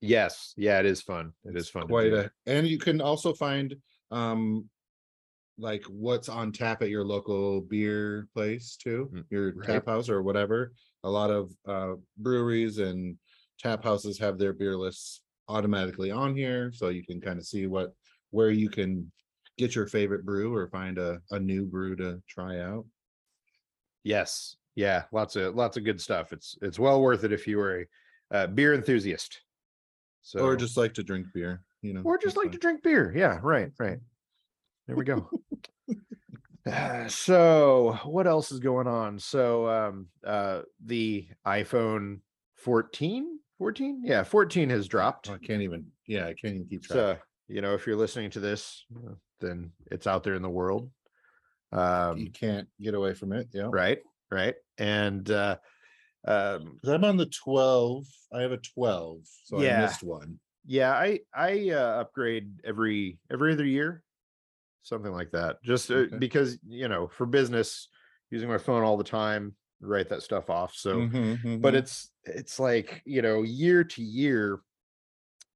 Yes. 0.00 0.54
Yeah, 0.56 0.78
it 0.80 0.86
is 0.86 1.02
fun. 1.02 1.32
It 1.44 1.56
is 1.56 1.68
fun. 1.68 1.88
Quite 1.88 2.12
a, 2.12 2.30
and 2.46 2.66
you 2.66 2.78
can 2.78 3.00
also 3.00 3.32
find 3.32 3.74
um 4.10 4.68
like 5.58 5.84
what's 5.84 6.28
on 6.28 6.52
tap 6.52 6.82
at 6.82 6.90
your 6.90 7.04
local 7.04 7.62
beer 7.62 8.28
place 8.34 8.76
too, 8.76 9.10
Mm, 9.12 9.24
your 9.30 9.52
right. 9.52 9.66
tap 9.66 9.86
house 9.86 10.10
or 10.10 10.22
whatever. 10.22 10.72
A 11.04 11.10
lot 11.10 11.30
of 11.30 11.50
uh 11.66 11.94
breweries 12.18 12.78
and 12.78 13.16
tap 13.58 13.82
houses 13.82 14.18
have 14.18 14.38
their 14.38 14.52
beer 14.52 14.76
lists 14.76 15.22
automatically 15.48 16.10
on 16.10 16.36
here, 16.36 16.72
so 16.72 16.88
you 16.88 17.04
can 17.04 17.20
kind 17.20 17.38
of 17.38 17.46
see 17.46 17.66
what 17.66 17.94
where 18.30 18.50
you 18.50 18.68
can 18.68 19.10
get 19.56 19.74
your 19.74 19.86
favorite 19.86 20.26
brew 20.26 20.54
or 20.54 20.68
find 20.68 20.98
a, 20.98 21.20
a 21.30 21.40
new 21.40 21.64
brew 21.64 21.96
to 21.96 22.22
try 22.28 22.60
out. 22.60 22.84
Yes. 24.04 24.56
Yeah. 24.74 25.04
Lots 25.10 25.36
of 25.36 25.54
lots 25.54 25.76
of 25.78 25.84
good 25.84 26.00
stuff. 26.00 26.32
It's 26.32 26.58
it's 26.60 26.78
well 26.78 27.00
worth 27.00 27.24
it 27.24 27.32
if 27.32 27.46
you 27.46 27.58
are 27.60 27.86
a 28.32 28.36
uh, 28.36 28.46
beer 28.48 28.74
enthusiast. 28.74 29.40
So 30.26 30.40
Or 30.40 30.56
just 30.56 30.76
like 30.76 30.92
to 30.94 31.04
drink 31.04 31.28
beer, 31.32 31.62
you 31.82 31.92
know. 31.94 32.00
or 32.02 32.18
just 32.18 32.36
like 32.36 32.50
to 32.50 32.58
drink 32.58 32.82
beer. 32.82 33.12
Yeah. 33.16 33.38
Right. 33.40 33.70
Right. 33.78 33.98
There 34.88 34.96
we 34.96 35.04
go. 35.04 35.30
Uh, 36.68 37.06
so 37.08 37.96
what 38.02 38.26
else 38.26 38.50
is 38.50 38.58
going 38.58 38.88
on? 38.88 39.20
So 39.20 39.68
um 39.68 40.08
uh 40.26 40.62
the 40.84 41.28
iPhone 41.46 42.22
14 42.56 43.38
14 43.58 44.02
yeah 44.04 44.24
14 44.24 44.68
has 44.70 44.88
dropped 44.88 45.30
Oh, 45.30 45.34
I 45.34 45.38
can't 45.38 45.62
even, 45.62 45.86
yeah, 46.08 46.24
I 46.26 46.34
can't 46.34 46.56
even 46.56 46.66
keep 46.68 46.82
track. 46.82 46.96
so 46.96 47.16
you 47.46 47.60
know 47.60 47.74
if 47.74 47.86
you're 47.86 47.94
listening 47.94 48.30
to 48.30 48.40
this 48.40 48.84
uh, 48.96 49.12
then 49.40 49.70
it's 49.92 50.08
out 50.08 50.24
there 50.24 50.34
in 50.34 50.42
the 50.42 50.50
world 50.50 50.90
um 51.70 52.18
you 52.18 52.30
can't 52.32 52.66
get 52.80 52.94
away 52.94 53.14
from 53.14 53.32
it, 53.32 53.46
yeah. 53.52 53.68
right 53.70 54.00
right 54.32 54.56
and 54.78 55.30
uh 55.30 55.56
um 56.26 56.80
I'm 56.86 57.04
on 57.04 57.16
the 57.16 57.26
12. 57.26 58.06
I 58.32 58.42
have 58.42 58.52
a 58.52 58.58
12, 58.58 59.26
so 59.44 59.58
Yeah. 59.58 59.62
I 59.62 59.68
missed 59.68 60.02
one. 60.02 60.40
yeah 60.66 60.92
i 60.92 61.20
i 61.34 61.70
uh, 61.70 62.00
upgrade 62.02 62.60
every 62.64 63.20
every 63.30 63.52
other 63.54 63.66
year 63.66 64.04
something 64.82 65.12
like 65.12 65.30
that 65.32 65.62
just 65.62 65.90
uh, 65.90 66.06
Okay. 66.06 66.18
because 66.18 66.58
you 66.66 66.88
know 66.88 67.08
for 67.08 67.26
business 67.26 67.88
using 68.30 68.48
my 68.48 68.58
phone 68.58 68.82
all 68.84 68.96
the 68.98 69.04
time 69.04 69.56
write 69.80 70.08
that 70.10 70.22
stuff 70.22 70.50
off 70.50 70.74
so 70.74 71.08
Mhm, 71.08 71.38
but 71.62 71.74
mhm. 71.74 71.76
it's 71.76 72.12
it's 72.24 72.60
like 72.60 73.02
you 73.06 73.22
know 73.22 73.42
year 73.42 73.84
to 73.84 74.02
year 74.02 74.60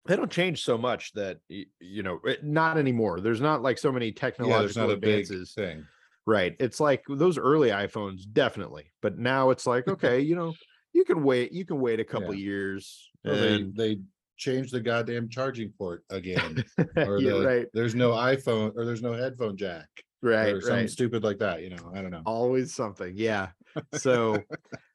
they 0.06 0.16
don't 0.16 0.32
change 0.32 0.62
so 0.62 0.78
much 0.78 1.12
that 1.12 1.40
you 1.48 2.02
know 2.02 2.20
it, 2.24 2.44
not 2.44 2.76
anymore 2.78 3.20
there's 3.20 3.40
not 3.40 3.62
like 3.62 3.78
so 3.78 3.92
many 3.92 4.12
yeah, 4.38 4.62
technological 4.62 4.90
big 4.96 5.30
advances 5.30 5.56
thing. 5.56 5.88
Right 6.26 6.54
it's 6.60 6.80
like 6.80 7.02
those 7.08 7.38
early 7.38 7.70
iphones 7.70 8.22
definitely 8.32 8.92
but 9.00 9.18
now 9.18 9.50
it's 9.50 9.66
like 9.66 9.88
okay 9.88 10.20
you 10.20 10.36
know 10.36 10.52
you 10.92 11.04
can 11.04 11.22
wait 11.22 11.52
you 11.52 11.64
can 11.64 11.80
wait 11.80 12.00
a 12.00 12.04
couple 12.04 12.34
Yeah. 12.34 12.40
years 12.40 13.10
Well, 13.24 13.36
they 13.38 13.54
and 13.56 13.74
they 13.76 14.00
changed 14.36 14.72
the 14.72 14.80
goddamn 14.80 15.28
charging 15.28 15.70
port 15.76 16.02
again. 16.10 16.64
Or 16.96 17.18
yeah, 17.18 17.32
the, 17.32 17.46
right 17.46 17.66
there's 17.74 17.94
no 17.94 18.10
iPhone 18.12 18.72
or 18.76 18.84
there's 18.86 19.02
no 19.02 19.12
headphone 19.12 19.56
jack. 19.56 19.88
right 20.22 20.54
or 20.54 20.60
something 20.60 20.78
right 20.80 20.90
stupid 20.90 21.22
like 21.22 21.38
that, 21.38 21.62
you 21.62 21.70
know. 21.70 21.92
I 21.94 22.00
don't 22.02 22.10
know. 22.10 22.22
always 22.26 22.74
something 22.74 23.14
yeah 23.16 23.48
so 23.94 24.42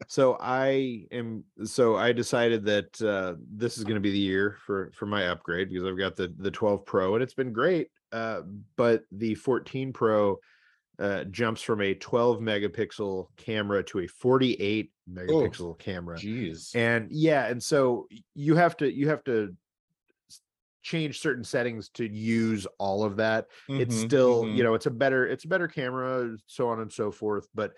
so 0.08 0.38
i 0.42 1.06
am 1.12 1.44
so 1.64 1.96
i 1.96 2.12
decided 2.12 2.66
that 2.66 3.02
uh 3.02 3.36
this 3.52 3.78
is 3.78 3.84
going 3.84 3.96
to 3.96 4.02
be 4.02 4.12
the 4.12 4.18
year 4.20 4.58
for 4.66 4.92
for 4.94 5.06
my 5.06 5.28
upgrade 5.30 5.70
because 5.70 5.86
i've 5.86 5.98
got 5.98 6.16
the 6.16 6.34
the 6.38 6.52
12 6.52 6.86
pro 6.86 7.14
and 7.16 7.24
it's 7.24 7.34
been 7.34 7.54
great 7.54 7.88
uh 8.12 8.42
but 8.76 9.04
the 9.12 9.34
14 9.36 9.94
pro 9.94 10.38
uh 11.00 11.24
jumps 11.26 11.62
from 11.62 11.82
a 11.82 11.94
12 11.96 12.40
megapixel 12.40 13.28
camera 13.38 13.84
to 13.84 14.00
a 14.00 14.08
48 14.08 14.92
megapixel 15.10 15.78
camera 15.80 16.20
Jeez. 16.20 16.74
and 16.74 17.12
yeah 17.12 17.48
and 17.48 17.62
so 17.62 18.08
you 18.34 18.56
have 18.56 18.78
to 18.78 18.92
you 18.92 19.10
have 19.10 19.24
to 19.26 19.56
change 20.84 21.20
certain 21.20 21.44
settings 21.44 21.90
to 21.90 22.08
use 22.08 22.68
all 22.78 23.04
of 23.04 23.16
that 23.18 23.48
it's 23.76 23.96
Mhm, 23.96 24.02
still 24.04 24.44
mhm. 24.44 24.56
you 24.56 24.64
know 24.64 24.76
it's 24.76 24.86
a 24.86 24.92
better 24.92 25.26
it's 25.26 25.44
a 25.44 25.48
better 25.48 25.68
camera 25.68 26.38
so 26.46 26.70
on 26.70 26.80
and 26.80 26.92
so 26.94 27.12
forth 27.12 27.48
but 27.56 27.74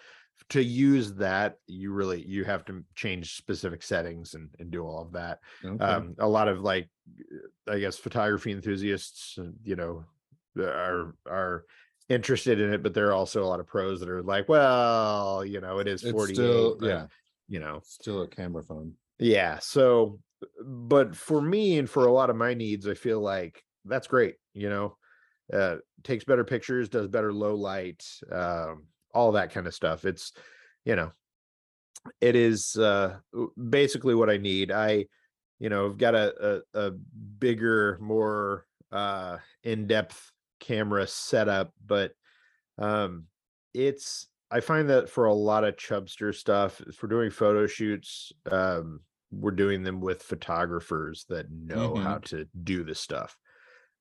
to 0.49 0.61
use 0.61 1.13
that 1.13 1.55
you 1.67 1.93
really 1.93 2.21
you 2.27 2.43
have 2.43 2.65
to 2.65 2.83
change 2.95 3.35
specific 3.35 3.81
settings 3.81 4.33
and, 4.33 4.53
and 4.59 4.71
do 4.71 4.83
all 4.85 5.01
of 5.01 5.13
that 5.13 5.39
Okay. 5.63 5.79
um 5.85 6.15
a 6.19 6.27
lot 6.27 6.49
of 6.49 6.59
like 6.59 6.89
i 7.69 7.79
guess 7.79 7.97
photography 7.97 8.51
enthusiasts 8.51 9.37
uh, 9.37 9.51
you 9.63 9.75
know 9.77 10.03
uh, 10.59 10.63
are 10.65 11.15
are 11.25 11.65
interested 12.09 12.59
in 12.61 12.73
it, 12.73 12.83
but 12.83 12.93
there 12.93 13.07
are 13.07 13.13
also 13.13 13.43
a 13.43 13.47
lot 13.47 13.59
of 13.59 13.67
pros 13.67 13.99
that 13.99 14.09
are 14.09 14.23
like, 14.23 14.47
well, 14.47 15.43
you 15.45 15.59
know, 15.61 15.79
it 15.79 15.87
is 15.87 16.03
It's 16.03 16.11
48. 16.11 16.35
still, 16.35 16.77
but, 16.79 16.85
yeah, 16.87 17.07
You 17.47 17.59
know, 17.59 17.81
still 17.83 18.21
a 18.21 18.27
camera 18.27 18.63
phone. 18.63 18.95
yeah. 19.19 19.59
So, 19.59 20.19
but 20.63 21.15
for 21.15 21.41
me 21.41 21.77
and 21.79 21.89
for 21.89 22.05
a 22.05 22.11
lot 22.11 22.29
of 22.29 22.35
my 22.35 22.53
needs, 22.53 22.87
I 22.87 22.93
feel 22.93 23.19
like 23.19 23.63
that's 23.85 24.07
great. 24.07 24.35
You 24.53 24.69
know, 24.69 24.97
uh, 25.51 25.77
takes 26.03 26.23
better 26.23 26.43
pictures, 26.43 26.89
does 26.89 27.07
better 27.07 27.33
low 27.33 27.55
light, 27.55 28.05
um, 28.31 28.87
all 29.13 29.31
that 29.33 29.51
kind 29.51 29.67
of 29.67 29.73
stuff. 29.73 30.05
It's, 30.05 30.33
you 30.85 30.95
know, 30.95 31.11
it 32.21 32.35
is 32.35 32.75
uh, 32.77 33.19
basically 33.69 34.15
what 34.15 34.29
I 34.29 34.37
need. 34.37 34.71
I, 34.71 35.05
you 35.59 35.69
know, 35.69 35.87
I've 35.87 35.97
got 35.97 36.15
a 36.15 36.61
a, 36.73 36.87
a 36.87 36.91
bigger, 36.91 37.97
more 37.99 38.65
uh, 38.91 39.39
in 39.63 39.87
depth 39.87 40.31
camera 40.59 41.07
setup, 41.07 41.71
but 41.85 42.11
um, 42.77 43.25
it's 43.73 44.27
I 44.49 44.61
find 44.61 44.89
that 44.89 45.09
for 45.09 45.25
a 45.25 45.33
lot 45.33 45.63
of 45.63 45.75
chubster 45.75 46.33
stuff, 46.33 46.81
if 46.87 47.01
we're 47.01 47.09
doing 47.09 47.31
photo 47.31 47.67
shoots, 47.67 48.31
um, 48.49 49.01
we're 49.31 49.51
doing 49.51 49.83
them 49.83 49.99
with 49.99 50.23
photographers 50.23 51.25
that 51.29 51.51
know 51.51 51.95
how 51.95 52.19
to 52.19 52.47
do 52.63 52.83
this 52.83 52.99
stuff. 52.99 53.37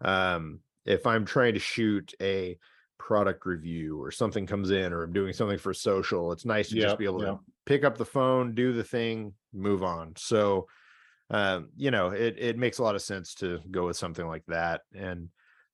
Um, 0.00 0.60
if 0.84 1.06
I'm 1.06 1.24
trying 1.24 1.54
to 1.54 1.60
shoot 1.60 2.14
a 2.20 2.58
product 2.98 3.44
review 3.44 4.00
or 4.00 4.10
something 4.10 4.46
comes 4.46 4.70
in 4.70 4.92
or 4.92 5.02
I'm 5.02 5.12
doing 5.12 5.32
something 5.32 5.58
for 5.58 5.74
social, 5.74 6.30
it's 6.32 6.44
nice 6.44 6.68
to 6.68 6.80
just 6.80 6.98
be 6.98 7.06
able 7.06 7.22
yep. 7.22 7.34
to 7.34 7.40
pick 7.64 7.84
up 7.84 7.98
the 7.98 8.04
phone, 8.04 8.54
do 8.54 8.72
the 8.72 8.84
thing, 8.84 9.32
move 9.52 9.82
on. 9.82 10.12
So 10.16 10.66
um, 11.28 11.70
you 11.76 11.90
know, 11.90 12.10
it 12.10 12.36
it 12.38 12.56
makes 12.56 12.78
a 12.78 12.82
lot 12.82 12.94
of 12.94 13.02
sense 13.02 13.34
to 13.36 13.58
go 13.70 13.86
with 13.86 13.96
something 13.96 14.26
like 14.26 14.44
that. 14.46 14.82
And 14.94 15.28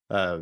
uh 0.08 0.40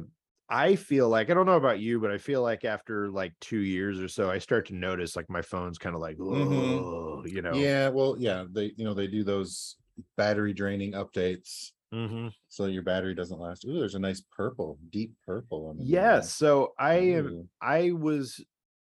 I 0.51 0.75
feel 0.77 1.09
like 1.09 1.31
I 1.31 1.35
don't 1.35 1.47
know 1.47 1.57
about 1.57 1.79
you, 1.79 2.01
but 2.01 2.11
I 2.11 2.19
feel 2.19 2.43
like 2.43 2.65
after 2.65 3.09
like 3.11 3.33
two 3.41 3.61
years 3.61 4.01
or 4.01 4.09
so, 4.09 4.31
I 4.31 4.39
start 4.39 4.67
to 4.67 4.75
notice 4.75 5.15
like 5.15 5.31
my 5.31 5.43
phone's 5.43 5.79
kind 5.79 5.95
of 5.95 6.01
like, 6.01 6.19
Mhm. 6.19 7.31
You 7.31 7.43
know. 7.43 7.55
Yeah, 7.55 7.89
well, 7.89 8.17
yeah, 8.19 8.45
they, 8.51 8.73
you 8.77 8.85
know, 8.85 8.95
they 8.95 9.07
do 9.07 9.23
those 9.23 9.77
battery 10.17 10.53
draining 10.53 10.93
updates. 10.93 11.73
Mhm. 11.93 12.33
So 12.49 12.67
your 12.67 12.83
battery 12.83 13.15
doesn't 13.15 13.39
last. 13.39 13.65
Ooh, 13.65 13.79
there's 13.79 13.95
a 13.95 14.01
nice 14.01 14.23
purple, 14.37 14.79
deep 14.91 15.13
purple. 15.27 15.69
on 15.69 15.79
the. 15.79 15.85
Yes. 15.85 16.35
So 16.35 16.75
I 16.79 16.95
am 16.95 17.27
Ooh, 17.27 17.49
I 17.61 17.93
was 17.93 18.45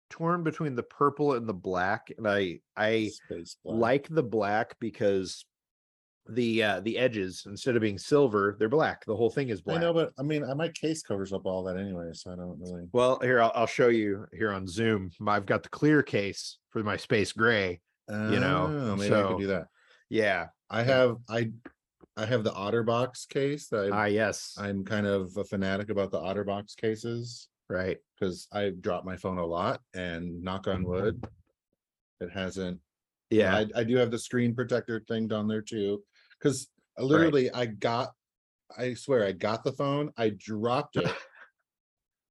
torn 0.10 0.44
between 0.44 0.76
the 0.76 0.84
purple 0.84 1.34
and 1.34 1.48
the 1.48 1.54
black, 1.54 2.12
and 2.18 2.28
I 2.28 2.60
I 2.76 3.12
like 3.64 4.08
the 4.10 4.24
black 4.24 4.78
because 4.80 5.46
the 6.28 6.64
uh 6.64 6.80
the 6.80 6.98
edges 6.98 7.44
instead 7.46 7.76
of 7.76 7.82
being 7.82 7.98
silver, 7.98 8.56
they're 8.58 8.70
black. 8.70 9.06
The 9.06 9.16
whole 9.16 9.30
thing 9.30 9.50
is 9.50 9.62
black 9.62 9.78
I 9.78 9.82
know, 9.82 9.94
but 9.94 10.12
I 10.18 10.24
mean, 10.24 10.44
uh, 10.44 10.56
my 10.56 10.70
case 10.70 11.04
covers 11.04 11.32
up 11.34 11.46
all 11.46 11.64
that 11.64 11.78
anyway, 11.78 12.10
so 12.14 12.32
I 12.32 12.36
don't 12.36 12.60
really. 12.60 12.88
Well, 12.94 13.20
here 13.22 13.42
I'll, 13.42 13.52
I'll 13.54 13.68
show 13.68 13.90
you 13.90 14.26
here 14.34 14.52
on 14.52 14.68
Zoom. 14.68 15.12
I've 15.28 15.46
got 15.46 15.64
the 15.64 15.70
clear 15.70 16.02
case 16.02 16.58
for 16.70 16.84
my 16.84 16.98
space 16.98 17.32
gray. 17.32 17.80
you 18.10 18.40
know, 18.40 18.68
Oh, 18.70 18.96
maybe 18.96 19.14
I 19.14 19.24
could 19.24 19.40
do 19.40 19.48
that. 19.48 19.68
Yeah. 20.10 20.48
I 20.70 20.84
have 20.84 21.18
I 21.30 21.52
I 22.18 22.26
have 22.26 22.44
the 22.44 22.52
OtterBox 22.52 23.28
case 23.30 23.68
that 23.68 23.92
Ah, 23.92 24.04
I, 24.04 24.08
yes. 24.08 24.56
I'm 24.58 24.84
kind 24.86 25.06
of 25.06 25.36
a 25.38 25.44
fanatic 25.44 25.90
about 25.90 26.12
the 26.12 26.20
OtterBox 26.20 26.76
cases 26.78 27.50
right. 27.70 27.98
because 28.18 28.48
I 28.52 28.72
drop 28.80 29.06
my 29.06 29.18
phone 29.18 29.38
a 29.38 29.46
lot 29.46 29.82
and 29.94 30.42
knock 30.42 30.68
on 30.68 30.84
wood, 30.84 31.24
it 32.20 32.32
hasn't. 32.32 32.80
Yeah. 33.30 33.56
I, 33.58 33.66
I 33.76 33.84
do 33.84 33.98
have 33.98 34.12
the 34.12 34.20
screen 34.20 34.56
protector 34.56 35.04
thing 35.08 35.28
down 35.28 35.48
there 35.48 35.62
too, 35.62 36.04
because 36.46 36.68
literally 37.00 37.52
I 37.52 37.66
got, 37.66 38.12
I 38.78 38.94
swear 38.94 39.26
I 39.26 39.32
got 39.32 39.64
the 39.64 39.72
phone, 39.74 40.12
I 40.18 40.30
dropped 40.30 40.98
it. 40.98 41.12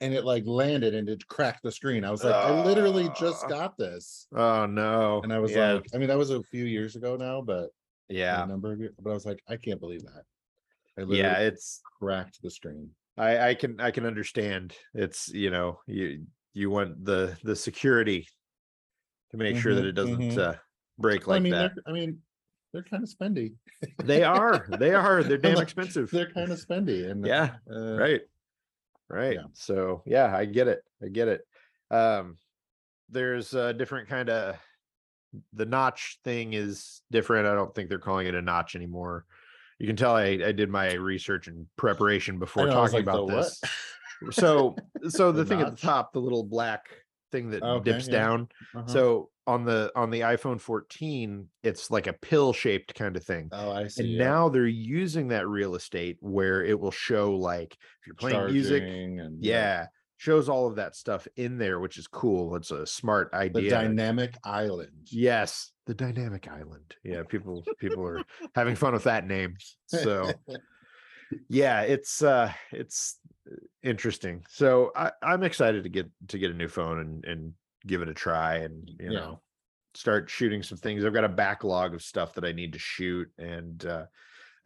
And 0.01 0.13
it 0.13 0.25
like 0.25 0.45
landed 0.45 0.95
and 0.95 1.09
it 1.09 1.27
cracked 1.29 1.63
the 1.63 1.73
screen. 1.73 2.05
I 2.05 2.11
was 2.11 2.23
like, 2.23 2.35
I 2.35 2.63
literally 2.65 3.09
just 3.19 3.45
Ah. 3.45 3.49
got 3.49 3.79
this. 3.79 4.27
Oh 4.37 4.67
no. 4.67 5.23
And 5.23 5.33
I 5.33 5.39
was 5.39 5.53
yeah. 5.53 5.75
like, 5.75 5.87
I 5.95 5.99
mean, 5.99 6.09
that 6.09 6.19
was 6.19 6.31
a 6.31 6.43
few 6.43 6.65
years 6.65 6.95
ago 6.95 7.17
now, 7.17 7.41
but 7.41 7.71
a 8.11 8.15
yeah. 8.15 8.45
number 8.45 8.73
of 8.73 8.81
years, 8.81 8.93
but 9.01 9.11
I 9.11 9.15
was 9.15 9.25
like, 9.25 9.43
I 9.49 9.57
can't 9.57 9.81
believe 9.81 10.03
that. 10.03 10.25
I 10.99 11.15
Yeah. 11.15 11.39
It's 11.39 11.81
cracked 11.99 12.43
the 12.43 12.51
screen. 12.51 12.91
I 13.17 13.51
I 13.51 13.55
can 13.55 13.81
I 13.81 13.93
can 13.93 14.05
understand. 14.05 14.75
It's 14.93 15.29
you 15.29 15.51
know 15.51 15.81
you 15.87 16.27
you 16.53 16.69
want 16.69 17.03
the 17.05 17.39
the 17.43 17.57
security 17.57 18.29
to 19.31 19.37
make 19.39 19.57
sure 19.57 19.75
that 19.75 19.85
Mhm, 19.85 19.89
it 19.89 19.93
doesn't 19.93 20.19
mhm. 20.19 20.39
uh, 20.39 20.55
break 20.99 21.27
Well, 21.27 21.37
like 21.37 21.41
I 21.41 21.45
mean, 21.45 21.53
that. 21.53 21.73
they're, 21.77 21.85
I 21.87 21.93
mean, 21.93 22.21
they're 22.75 22.83
kind 22.83 23.03
of 23.03 23.09
spendy. 23.09 23.55
They 24.03 24.23
are. 24.25 24.67
They 24.79 24.93
are. 24.95 25.23
They're 25.23 25.39
damn 25.39 25.55
Like, 25.55 25.63
expensive. 25.63 26.11
They're 26.11 26.31
kind 26.31 26.51
of 26.53 26.59
spendy 26.59 27.11
and 27.11 27.25
Yeah. 27.25 27.55
uh, 27.75 27.95
right 27.97 28.21
right 29.11 29.35
yeah. 29.35 29.43
so 29.53 30.03
yeah 30.07 30.35
i 30.35 30.47
get 30.47 30.67
it 30.67 30.83
i 31.03 31.09
get 31.09 31.29
it 31.29 31.47
um 31.91 32.39
there's 33.11 33.53
a 33.53 33.73
different 33.75 34.09
kind 34.09 34.31
of 34.31 34.57
the 35.53 35.67
notch 35.67 36.19
thing 36.25 36.55
is 36.55 37.03
different 37.11 37.47
i 37.47 37.55
don't 37.55 37.75
think 37.75 37.91
they're 37.91 37.99
calling 37.99 38.27
it 38.27 38.35
a 38.35 38.41
notch 38.41 38.75
anymore 38.75 39.27
you 39.79 39.87
can 39.87 39.95
tell 39.95 40.17
i, 40.17 40.25
I 40.25 40.53
did 40.53 40.71
my 40.71 40.95
research 40.95 41.49
and 41.49 41.67
preparation 41.77 42.39
before 42.39 42.67
know, 42.67 42.73
talking 42.73 42.95
like, 42.95 43.03
about 43.03 43.27
what?" 43.27 43.37
this 43.43 43.61
so 44.33 44.75
so 45.11 45.31
the, 45.33 45.45
The 45.45 45.49
thing 45.51 45.61
at 45.61 45.71
the 45.71 45.81
top 45.83 46.15
the 46.15 46.21
little 46.21 46.43
black 46.43 46.87
thing 47.35 47.51
that 47.51 47.63
Okay, 47.63 47.91
dips 47.91 48.07
yeah. 48.07 48.13
down 48.21 48.49
Uh-huh. 48.75 48.87
so 48.87 49.31
on 49.47 49.65
the 49.65 49.91
on 49.97 50.09
the 50.11 50.21
iphone 50.21 50.59
14 50.61 51.49
it's 51.63 51.91
like 51.91 52.07
a 52.07 52.13
pill 52.15 52.53
shaped 52.53 52.95
kind 52.95 53.17
of 53.17 53.25
thing 53.25 53.49
oh, 53.53 53.73
I 53.73 53.89
see. 53.89 54.03
and 54.03 54.13
yeah. 54.13 54.25
now 54.25 54.49
they're 54.49 54.67
using 54.67 55.29
that 55.29 55.47
real 55.49 55.75
estate 55.75 56.17
where 56.21 56.65
it 56.65 56.79
will 56.79 56.91
show 57.09 57.35
like 57.37 57.73
if 58.01 58.07
you're 58.07 58.15
playing 58.15 58.53
music 58.53 58.83
and 58.85 59.43
yeah 59.45 59.87
shows 60.17 60.49
all 60.49 60.67
of 60.69 60.77
that 60.77 60.95
stuff 60.97 61.27
in 61.37 61.59
there 61.59 61.79
which 61.81 61.99
is 61.99 62.07
cool 62.07 62.55
it's 62.57 62.71
a 62.71 62.87
smart 62.87 63.29
idea. 63.35 63.63
the 63.65 63.69
dynamic 63.69 64.35
island. 64.45 65.09
yes 65.11 65.73
the 65.87 65.95
dynamic 65.95 66.49
island 66.49 66.95
yeah 67.03 67.23
people 67.29 67.63
people 67.79 68.07
are 68.07 68.23
having 68.55 68.77
fun 68.77 68.93
with 68.95 69.05
that 69.05 69.27
name 69.27 69.55
so 69.87 70.31
yeah 71.49 71.83
it's 71.83 72.23
uh 72.23 72.51
it's 72.73 73.19
interesting 73.83 74.45
so 74.49 74.91
i 74.97 75.13
i'm 75.23 75.43
excited 75.43 75.83
to 75.83 75.89
get 75.89 76.11
to 76.29 76.39
get 76.39 76.51
a 76.51 76.55
new 76.55 76.69
phone 76.69 77.01
and 77.01 77.25
and 77.25 77.53
give 77.87 78.01
it 78.01 78.09
a 78.09 78.15
try 78.15 78.57
and 78.57 78.91
you 78.99 79.11
Yeah. 79.11 79.21
know 79.21 79.43
start 79.95 80.31
shooting 80.31 80.63
some 80.63 80.79
things 80.79 81.05
i've 81.05 81.13
got 81.13 81.25
a 81.25 81.29
backlog 81.29 81.95
of 81.95 82.03
stuff 82.03 82.35
that 82.35 82.45
i 82.45 82.53
need 82.53 82.73
to 82.73 82.79
shoot 82.79 83.29
and 83.39 83.85
uh 83.87 84.07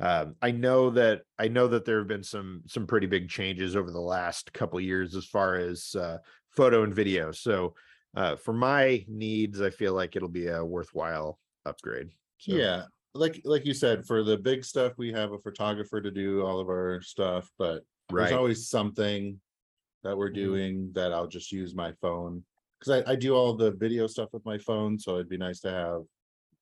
um, 0.00 0.36
I 0.40 0.52
know 0.52 0.90
that 0.90 1.22
I 1.38 1.48
know 1.48 1.66
that 1.68 1.84
there 1.84 1.98
have 1.98 2.06
been 2.06 2.22
some 2.22 2.62
some 2.66 2.86
pretty 2.86 3.08
big 3.08 3.28
changes 3.28 3.74
over 3.74 3.90
the 3.90 4.00
last 4.00 4.52
couple 4.52 4.80
years 4.80 5.16
as 5.16 5.26
far 5.26 5.56
as 5.56 5.94
uh, 5.96 6.18
photo 6.50 6.84
and 6.84 6.94
video. 6.94 7.32
So 7.32 7.74
uh, 8.14 8.36
for 8.36 8.52
my 8.52 9.04
needs, 9.08 9.60
I 9.60 9.70
feel 9.70 9.94
like 9.94 10.14
it'll 10.14 10.28
be 10.28 10.46
a 10.46 10.64
worthwhile 10.64 11.40
upgrade. 11.66 12.10
So, 12.38 12.54
yeah, 12.54 12.84
like 13.14 13.40
like 13.44 13.66
you 13.66 13.74
said, 13.74 14.06
for 14.06 14.22
the 14.22 14.38
big 14.38 14.64
stuff, 14.64 14.92
we 14.98 15.12
have 15.12 15.32
a 15.32 15.38
photographer 15.38 16.00
to 16.00 16.10
do 16.10 16.44
all 16.44 16.60
of 16.60 16.68
our 16.68 17.02
stuff, 17.02 17.50
but 17.58 17.82
right. 18.10 18.24
there's 18.28 18.36
always 18.38 18.68
something 18.68 19.40
that 20.04 20.16
we're 20.16 20.30
Mhm. 20.30 20.34
doing 20.34 20.92
that 20.92 21.12
I'll 21.12 21.26
just 21.26 21.52
use 21.52 21.74
my 21.74 21.92
phone 22.00 22.44
because 22.78 23.02
I, 23.04 23.12
I 23.12 23.16
do 23.16 23.34
all 23.34 23.54
the 23.54 23.72
video 23.72 24.06
stuff 24.06 24.28
with 24.32 24.44
my 24.44 24.58
phone, 24.58 24.98
so 24.98 25.14
it'd 25.16 25.28
be 25.28 25.36
nice 25.36 25.60
to 25.60 25.70
have 25.70 26.02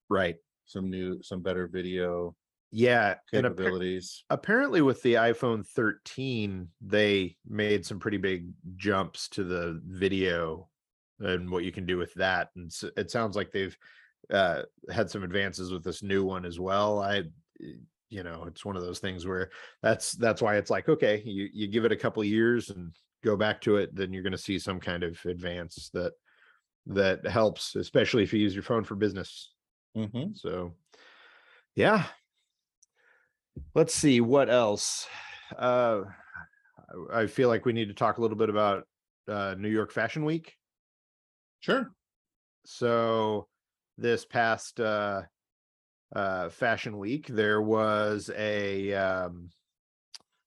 right. 0.09 0.37
some 0.64 0.88
new, 0.90 1.22
some 1.22 1.42
better 1.42 1.68
video 1.68 2.35
Yeah. 2.72 3.16
And 3.32 3.44
appar- 3.44 3.50
capabilities. 3.56 4.24
apparently 4.30 4.80
with 4.82 5.02
the 5.02 5.14
iPhone 5.14 5.66
13, 5.66 6.68
they 6.80 7.37
made 7.46 7.85
some 7.85 7.98
pretty 8.00 8.16
big 8.16 8.48
jumps 8.76 9.28
to 9.30 9.44
the 9.44 9.80
video 9.85 10.70
and 11.20 11.50
what 11.50 11.64
you 11.64 11.72
can 11.72 11.85
do 11.87 11.98
with 11.98 12.12
that. 12.14 12.50
And 12.56 12.66
s 12.70 12.85
it 12.96 13.11
sounds 13.11 13.37
like 13.37 13.52
they've 13.52 13.76
uh, 14.30 14.62
had 14.90 15.09
some 15.11 15.22
advances 15.22 15.70
with 15.72 15.85
this 15.85 16.02
new 16.02 16.24
one 16.24 16.44
as 16.44 16.59
well. 16.59 17.00
I, 17.00 17.18
eh, 17.62 17.74
you 18.09 18.23
know, 18.23 18.45
it's 18.45 18.64
one 18.64 18.77
of 18.77 18.83
those 18.83 18.99
things 19.01 19.27
where 19.27 19.51
that's 19.83 20.12
that's 20.12 20.42
why 20.42 20.57
it's 20.57 20.71
like 20.71 20.88
okay, 20.88 21.23
you 21.25 21.49
you 21.53 21.66
give 21.69 21.85
it 21.85 21.92
a 21.92 21.97
couple 21.97 22.23
years 22.25 22.71
and 22.71 22.95
go 23.25 23.37
back 23.37 23.61
to 23.62 23.77
it, 23.77 23.95
then 23.95 24.12
you're 24.12 24.23
going 24.23 24.33
to 24.33 24.38
see 24.38 24.59
some 24.59 24.81
kind 24.81 25.03
of 25.03 25.19
advance 25.25 25.90
that 25.92 26.12
that 26.87 27.27
helps, 27.27 27.75
especially 27.75 28.23
if 28.23 28.33
you 28.33 28.40
use 28.40 28.55
your 28.55 28.62
phone 28.62 28.85
for 28.85 28.95
business. 28.95 29.53
Mhm. 29.97 30.37
So, 30.37 30.75
yeah. 31.75 32.07
Let's 33.75 33.95
see 33.95 34.21
what 34.21 34.51
else. 34.51 35.09
Uh, 35.57 36.03
I 37.12 37.23
I 37.23 37.27
feel 37.27 37.49
like 37.49 37.64
we 37.64 37.73
need 37.73 37.88
to 37.88 37.95
talk 37.95 38.19
a 38.19 38.21
little 38.21 38.37
bit 38.37 38.51
about 38.51 38.87
uh, 39.29 39.55
New 39.59 39.69
York 39.69 39.92
Fashion 39.92 40.25
Week. 40.25 40.55
Sure. 41.61 41.90
So, 42.64 43.49
this 43.99 44.25
past 44.25 44.81
uh, 44.81 45.23
uh, 46.14 46.49
Fashion 46.49 46.99
Week, 46.99 47.27
there 47.27 47.61
was 47.62 48.31
a 48.37 48.95
um, 48.95 49.51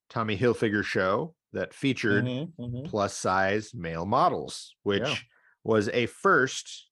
Tommy 0.08 0.36
Hilfiger 0.36 0.84
show 0.84 1.34
that 1.52 1.74
featured 1.74 2.32
Mhm, 2.32 2.52
mhm. 2.58 2.90
plus 2.90 3.16
size 3.16 3.74
male 3.74 4.06
models, 4.06 4.74
which 4.82 5.24
Yeah. 5.24 5.30
was 5.64 5.88
a 5.90 6.06
first 6.06 6.90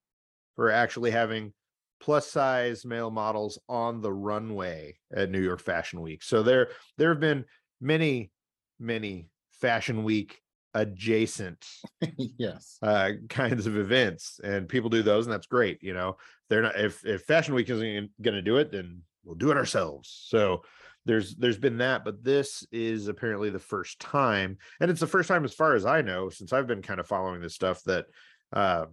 for 0.57 0.71
actually 0.71 1.11
having 1.13 1.55
plus 2.01 2.29
size 2.31 2.85
male 2.85 3.11
models 3.11 3.59
on 3.69 4.01
the 4.03 4.13
runway 4.13 4.99
at 5.13 5.31
New 5.31 5.43
York 5.43 5.61
Fashion 5.61 6.01
Week. 6.03 6.23
So 6.23 6.43
there 6.43 6.71
there 6.99 7.11
have 7.11 7.21
been 7.21 7.47
many 7.81 8.33
many 8.79 9.31
Fashion 9.53 10.05
Week 10.05 10.43
adjacent 10.81 11.67
yes. 12.17 12.79
uh 12.83 13.11
kinds 13.29 13.67
of 13.67 13.77
events 13.77 14.41
and 14.43 14.69
people 14.69 14.91
do 14.91 15.03
those 15.03 15.27
and 15.27 15.33
that's 15.33 15.47
great 15.47 15.83
you 15.83 15.95
know? 15.95 16.17
They're 16.49 16.63
not 16.63 16.79
if 16.79 17.05
if 17.05 17.23
fashion 17.23 17.55
week 17.55 17.69
isn't 17.71 18.11
going 18.21 18.35
to 18.35 18.43
do 18.43 18.57
it 18.57 18.73
then 18.73 19.03
we'll 19.25 19.35
do 19.35 19.51
it 19.51 19.57
ourselves. 19.57 20.25
So 20.29 20.63
there's 21.05 21.37
there's 21.37 21.59
been 21.59 21.79
that 21.79 22.05
but 22.05 22.23
this 22.23 22.67
is 22.71 23.09
apparently 23.09 23.51
the 23.51 23.59
first 23.59 23.99
time 23.99 24.59
and 24.81 24.91
it's 24.91 25.01
the 25.01 25.07
first 25.07 25.29
time 25.29 25.45
as 25.45 25.55
far 25.55 25.75
as 25.75 25.87
i 25.87 26.03
know 26.03 26.29
since 26.29 26.53
i've 26.53 26.67
been 26.67 26.83
kind 26.83 27.01
of 27.01 27.07
following 27.07 27.41
this 27.41 27.55
stuff 27.55 27.83
that 27.85 28.05
uh 28.53 28.85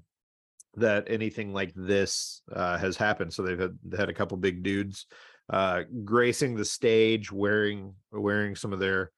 that 0.77 1.05
anything 1.07 1.53
like 1.53 1.73
this 1.75 2.41
uh 2.53 2.77
has 2.77 2.97
happened. 2.97 3.33
So 3.33 3.43
they've 3.43 3.59
had 3.59 3.77
they 3.83 3.97
had 3.97 4.09
a 4.09 4.13
couple 4.13 4.37
big 4.37 4.63
dudes 4.63 5.05
uh 5.49 5.83
gracing 6.03 6.55
the 6.55 6.65
stage 6.65 7.31
wearing 7.31 7.93
wearing 8.11 8.55
some 8.55 8.73
of 8.73 8.79
their 8.79 9.11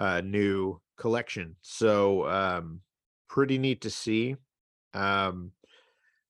uh 0.00 0.20
new 0.24 0.80
collection 0.96 1.54
so 1.60 2.26
um 2.28 2.80
pretty 3.28 3.58
neat 3.58 3.80
to 3.82 3.90
see 3.90 4.34
um 4.94 5.52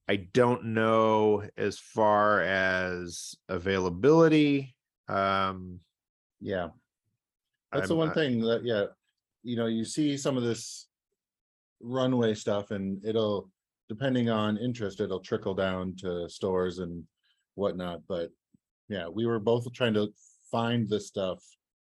i 0.09 0.17
don't 0.17 0.65
know 0.65 1.43
as 1.57 1.79
far 1.79 2.43
as 2.43 3.35
availability 3.49 4.75
um 5.09 5.81
Yeah. 6.41 6.71
That's 7.73 7.89
the 7.89 7.95
I'm- 7.95 7.99
one 7.99 8.11
I- 8.11 8.15
thing 8.15 8.41
that, 8.43 8.65
yeah, 8.65 8.87
you 9.43 9.57
know, 9.57 9.67
you 9.67 9.85
see 9.85 10.17
some 10.17 10.37
of 10.37 10.43
this 10.43 10.89
runway 11.81 12.35
stuff 12.35 12.71
and 12.73 13.05
it'll, 13.05 13.51
depending 13.89 14.29
on 14.31 14.57
interest, 14.57 15.01
it'll 15.01 15.21
trickle 15.21 15.55
down 15.55 15.95
to 15.97 16.29
stores 16.29 16.79
and 16.79 17.05
whatnot, 17.55 18.01
but 18.09 18.31
yeah, 18.89 19.07
we 19.09 19.27
were 19.27 19.39
both 19.39 19.71
trying 19.73 19.95
to 19.95 20.09
find 20.51 20.89
this 20.89 21.07
stuff 21.09 21.39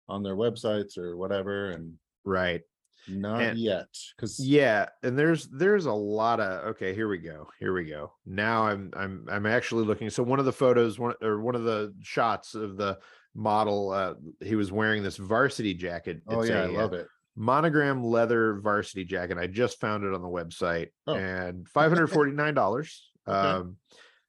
on 0.09 0.23
their 0.23 0.35
websites 0.35 0.97
or 0.97 1.17
whatever 1.17 1.71
and 1.71 1.93
right 2.25 2.61
not 3.09 3.41
And- 3.41 3.57
yet, 3.57 3.87
because 4.15 4.37
yeah 4.39 4.87
and 5.01 5.17
there's 5.17 5.47
there's 5.47 5.85
a 5.85 5.93
lot 5.93 6.41
of 6.41 6.65
okay 6.71 6.93
here 6.93 7.07
we 7.07 7.17
go 7.19 7.47
here 7.59 7.73
we 7.73 7.85
go 7.85 8.11
now 8.25 8.63
i'm 8.67 8.91
i'm 8.97 9.25
i'm 9.31 9.45
actually 9.45 9.85
looking 9.85 10.09
so 10.09 10.23
one 10.23 10.39
of 10.39 10.45
the 10.45 10.51
photos 10.51 10.99
one 10.99 11.13
or 11.21 11.39
one 11.39 11.55
of 11.55 11.63
the 11.63 11.93
shots 12.01 12.53
of 12.53 12.75
the 12.75 12.97
model 13.33 13.91
uh 13.91 14.13
he 14.43 14.55
was 14.55 14.71
wearing 14.73 15.03
this 15.03 15.15
varsity 15.15 15.73
jacket 15.73 16.21
oh 16.27 16.41
It's 16.41 16.49
yeah, 16.49 16.63
I 16.63 16.65
a, 16.65 16.69
uh, 16.69 16.71
love 16.73 16.93
it. 16.93 17.07
monogram 17.37 18.03
leather 18.03 18.55
varsity 18.61 19.05
jacket 19.05 19.37
i 19.37 19.47
just 19.47 19.79
found 19.79 20.03
it 20.03 20.13
on 20.13 20.21
the 20.21 20.27
website 20.27 20.87
Oh. 21.05 21.15
and 21.15 21.65
$549 21.73 23.01
Okay. 23.29 23.37
um 23.37 23.77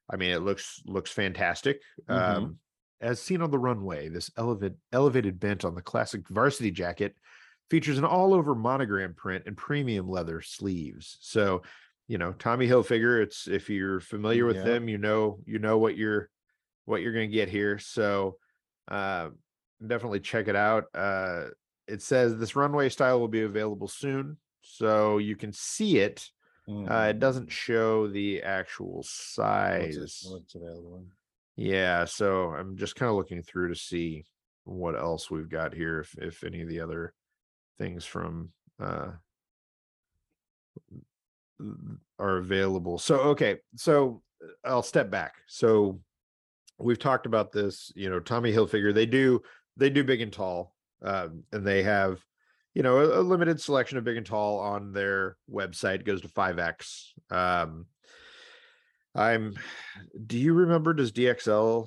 i 0.09 0.15
mean 0.17 0.31
it 0.31 0.43
looks 0.43 0.81
looks 0.87 1.11
fantastic 1.11 1.81
Mhm. 2.09 2.15
um 2.37 2.59
as 3.01 3.21
seen 3.21 3.41
on 3.43 3.51
the 3.51 3.59
runway 3.59 4.09
this 4.09 4.31
elevated 4.37 4.77
elevated 4.93 5.39
bent 5.39 5.65
on 5.65 5.75
the 5.75 5.83
classic 5.83 6.29
varsity 6.29 6.71
jacket 6.71 7.15
features 7.71 7.99
an 7.99 8.05
all-over 8.05 8.55
monogram 8.55 9.15
print 9.15 9.45
and 9.47 9.57
premium 9.57 10.09
leather 10.09 10.41
sleeves 10.41 11.19
so 11.21 11.63
you 12.09 12.19
know 12.19 12.33
tommy 12.33 12.67
hilfiger 12.67 13.23
it's 13.23 13.47
if 13.47 13.69
you're 13.71 14.01
familiar 14.01 14.47
with 14.47 14.57
Yeah. 14.57 14.65
them 14.65 14.89
you 14.89 14.99
know 14.99 15.39
you 15.47 15.59
know 15.59 15.79
what 15.79 15.97
you're 15.97 16.31
what 16.87 17.03
you're 17.03 17.13
going 17.13 17.29
to 17.31 17.35
get 17.37 17.49
here 17.49 17.79
so 17.79 18.37
uh 18.89 19.29
definitely 19.87 20.21
check 20.21 20.49
it 20.49 20.57
out 20.57 20.85
uh 20.95 21.49
it 21.87 22.03
says 22.03 22.37
this 22.37 22.57
runway 22.57 22.89
style 22.89 23.21
will 23.21 23.29
be 23.29 23.43
available 23.43 23.89
soon 23.89 24.39
so 24.63 25.19
you 25.19 25.37
can 25.37 25.53
see 25.53 25.99
it 25.99 26.29
uh 26.69 26.71
Mhm. 26.71 27.11
it 27.11 27.19
doesn't 27.19 27.51
show 27.51 28.09
the 28.09 28.43
actual 28.43 28.97
What's 28.97 29.09
it- 29.09 29.35
size 29.35 30.27
What's 30.31 30.55
available? 30.55 31.07
Yeah, 31.59 32.05
so 32.05 32.55
I'm 32.55 32.77
just 32.77 32.95
kind 32.95 33.11
of 33.11 33.17
looking 33.17 33.43
through 33.43 33.71
to 33.71 33.75
see 33.75 34.25
what 34.63 34.95
else 34.95 35.29
we've 35.29 35.49
got 35.49 35.75
here, 35.75 35.99
if 35.99 36.15
if 36.17 36.45
any 36.45 36.63
of 36.63 36.69
the 36.69 36.79
other 36.79 37.13
things 37.79 38.05
from 38.05 38.51
uh 38.81 39.09
are 42.21 42.37
available. 42.37 42.97
So 42.97 43.17
okay, 43.31 43.57
so 43.75 44.23
uh, 44.41 44.69
I'll 44.69 44.85
step 44.85 45.11
back. 45.11 45.35
So 45.49 45.99
we've 46.79 46.99
talked 46.99 47.27
about 47.27 47.51
this, 47.51 47.91
you 47.97 48.09
know, 48.09 48.21
Tommy 48.21 48.53
Hilfiger, 48.53 48.95
they 48.95 49.07
do 49.07 49.43
they 49.77 49.91
do 49.91 50.05
big 50.05 50.21
and 50.21 50.33
tall, 50.33 50.77
um, 51.03 51.43
and 51.53 51.67
they 51.67 51.83
have 51.83 52.25
you 52.73 52.85
know 52.85 52.99
a, 52.99 53.21
a 53.21 53.23
limited 53.23 53.61
selection 53.61 53.99
of 53.99 54.05
big 54.05 54.17
and 54.17 54.27
tall 54.27 54.61
on 54.61 54.93
their 54.93 55.37
website 55.53 56.05
goes 56.05 56.21
to 56.21 56.29
5x 56.29 57.07
um 57.33 57.87
i'm 59.15 59.55
do 60.27 60.39
you 60.39 60.53
remember 60.55 60.93
does 60.93 61.13
dxl 61.13 61.87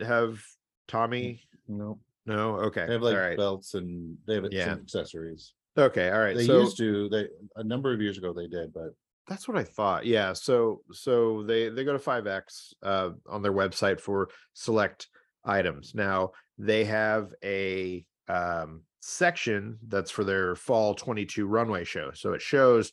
have 0.00 0.42
tommy? 0.88 1.40
No, 1.68 1.98
no? 2.26 2.56
Okay. 2.56 2.86
They 2.86 2.92
have 2.94 3.02
like 3.02 3.14
all 3.14 3.20
right. 3.20 3.36
belts 3.36 3.74
and 3.74 4.16
they 4.26 4.34
have 4.34 4.46
Yeah. 4.50 4.66
some 4.70 4.80
accessories. 4.80 5.54
okay. 5.76 6.10
All 6.10 6.20
right. 6.20 6.36
They 6.36 6.46
so 6.46 6.60
used 6.60 6.76
to, 6.78 7.08
they, 7.08 7.28
a 7.56 7.64
number 7.64 7.92
of 7.92 8.00
years 8.00 8.18
ago 8.18 8.32
they 8.32 8.46
did, 8.46 8.72
but 8.72 8.90
that's 9.28 9.46
what 9.46 9.56
i 9.56 9.62
thought. 9.64 10.04
Yeah. 10.04 10.32
So 10.32 10.82
so 10.92 11.44
they 11.44 11.68
they 11.68 11.84
go 11.84 11.92
to 11.96 11.98
5x 11.98 12.74
uh 12.82 13.10
on 13.28 13.42
their 13.42 13.52
website 13.52 14.00
for 14.00 14.28
select 14.52 15.08
items. 15.44 15.94
Now 15.94 16.32
they 16.58 16.84
have 16.84 17.32
a 17.44 18.04
um 18.28 18.82
section 19.00 19.78
that's 19.88 20.10
for 20.10 20.24
their 20.24 20.54
fall 20.56 20.94
22 20.94 21.46
runway 21.46 21.84
show. 21.84 22.10
So 22.12 22.32
it 22.32 22.42
shows 22.42 22.92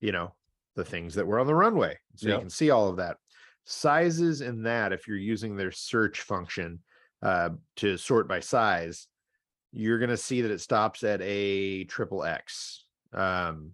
you 0.00 0.12
know 0.12 0.34
the 0.80 0.90
things 0.90 1.14
that 1.14 1.26
were 1.26 1.38
on 1.38 1.46
the 1.46 1.54
runway. 1.54 1.96
So 2.16 2.28
you 2.28 2.38
can 2.38 2.50
see 2.50 2.70
all 2.70 2.88
of 2.88 2.96
that. 2.96 3.18
Sizes 3.64 4.40
in 4.40 4.62
that 4.62 4.92
if 4.92 5.06
you're 5.06 5.16
using 5.16 5.54
their 5.54 5.70
search 5.70 6.22
function 6.22 6.80
uh 7.22 7.50
to 7.76 7.98
sort 7.98 8.26
by 8.26 8.40
size 8.40 9.06
you're 9.72 9.98
going 9.98 10.08
to 10.10 10.16
see 10.16 10.40
that 10.40 10.50
it 10.50 10.60
stops 10.60 11.04
at 11.04 11.20
a 11.20 11.84
triple 11.84 12.24
x 12.24 12.86
um 13.12 13.72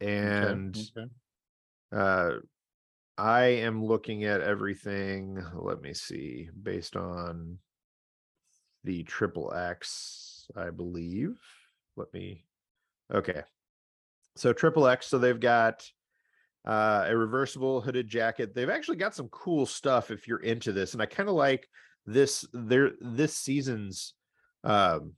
okay, 0.00 0.16
and 0.16 0.78
okay. 0.96 1.10
uh 1.92 2.30
i 3.18 3.42
am 3.42 3.84
looking 3.84 4.22
at 4.22 4.40
everything 4.40 5.44
let 5.56 5.82
me 5.82 5.92
see 5.92 6.48
based 6.62 6.94
on 6.94 7.58
the 8.84 9.02
triple 9.02 9.52
x 9.52 10.46
i 10.56 10.70
believe. 10.70 11.40
Let 11.96 12.12
me 12.12 12.44
okay. 13.12 13.42
So 14.36 14.52
triple 14.52 14.86
x 14.86 15.06
so 15.06 15.18
they've 15.18 15.38
got 15.38 15.88
uh 16.66 17.04
a 17.06 17.16
reversible 17.16 17.80
hooded 17.80 18.08
jacket. 18.08 18.54
They've 18.54 18.70
actually 18.70 18.96
got 18.96 19.14
some 19.14 19.28
cool 19.28 19.66
stuff 19.66 20.10
if 20.10 20.26
you're 20.26 20.38
into 20.38 20.72
this 20.72 20.92
and 20.92 21.02
i 21.02 21.06
kind 21.06 21.28
of 21.28 21.34
like 21.34 21.68
this 22.06 22.44
their 22.52 22.92
this 23.00 23.36
season's 23.36 24.14
um 24.62 25.12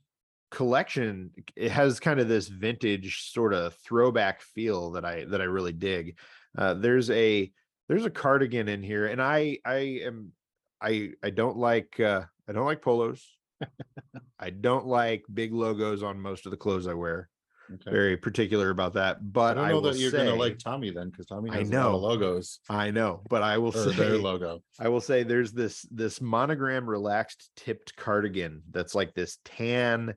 collection 0.50 1.30
it 1.56 1.70
has 1.70 1.98
kind 1.98 2.20
of 2.20 2.28
this 2.28 2.48
vintage 2.48 3.30
sort 3.32 3.52
of 3.52 3.74
throwback 3.74 4.40
feel 4.40 4.92
that 4.92 5.04
i 5.04 5.24
that 5.24 5.40
i 5.40 5.44
really 5.44 5.72
dig. 5.72 6.18
Uh 6.56 6.74
there's 6.74 7.10
a 7.10 7.52
there's 7.88 8.04
a 8.04 8.10
cardigan 8.10 8.68
in 8.68 8.82
here 8.82 9.06
and 9.06 9.20
i 9.20 9.58
i 9.64 10.00
am 10.04 10.32
i 10.80 11.10
i 11.22 11.30
don't 11.30 11.56
like 11.56 11.98
uh 12.00 12.22
i 12.48 12.52
don't 12.52 12.66
like 12.66 12.82
polos. 12.82 13.24
I 14.38 14.50
don't 14.50 14.86
like 14.86 15.24
big 15.32 15.54
logos 15.54 16.02
on 16.02 16.20
most 16.20 16.44
of 16.46 16.50
the 16.50 16.58
clothes 16.58 16.86
i 16.86 16.94
wear 16.94 17.30
Okay. 17.74 17.90
very 17.90 18.16
particular 18.16 18.70
about 18.70 18.94
that 18.94 19.16
I 19.16 19.20
but 19.22 19.54
don't 19.54 19.64
i, 19.64 19.68
know 19.70 19.80
that 19.80 19.96
you're 19.96 20.10
say, 20.10 20.18
gonna 20.26 20.34
like 20.36 20.58
Tommy 20.58 20.90
then, 20.90 21.10
because 21.10 21.26
Tommy 21.26 21.50
I 21.50 21.58
has 21.58 21.70
a 21.70 21.72
lot 21.72 21.82
know. 21.82 21.94
of 21.96 22.02
logos 22.02 22.60
i 22.70 22.90
know 22.90 23.22
but 23.28 23.42
i 23.42 23.58
will 23.58 23.72
say 23.86 23.90
their 23.92 24.18
logo. 24.18 24.62
I 24.78 24.88
will 24.88 25.00
say 25.00 25.22
there's 25.22 25.52
this 25.52 25.82
this 25.90 26.20
monogram 26.20 26.88
relaxed 26.88 27.50
tipped 27.56 27.96
cardigan 27.96 28.62
that's 28.70 28.94
like 28.94 29.14
this 29.14 29.38
tan, 29.44 30.14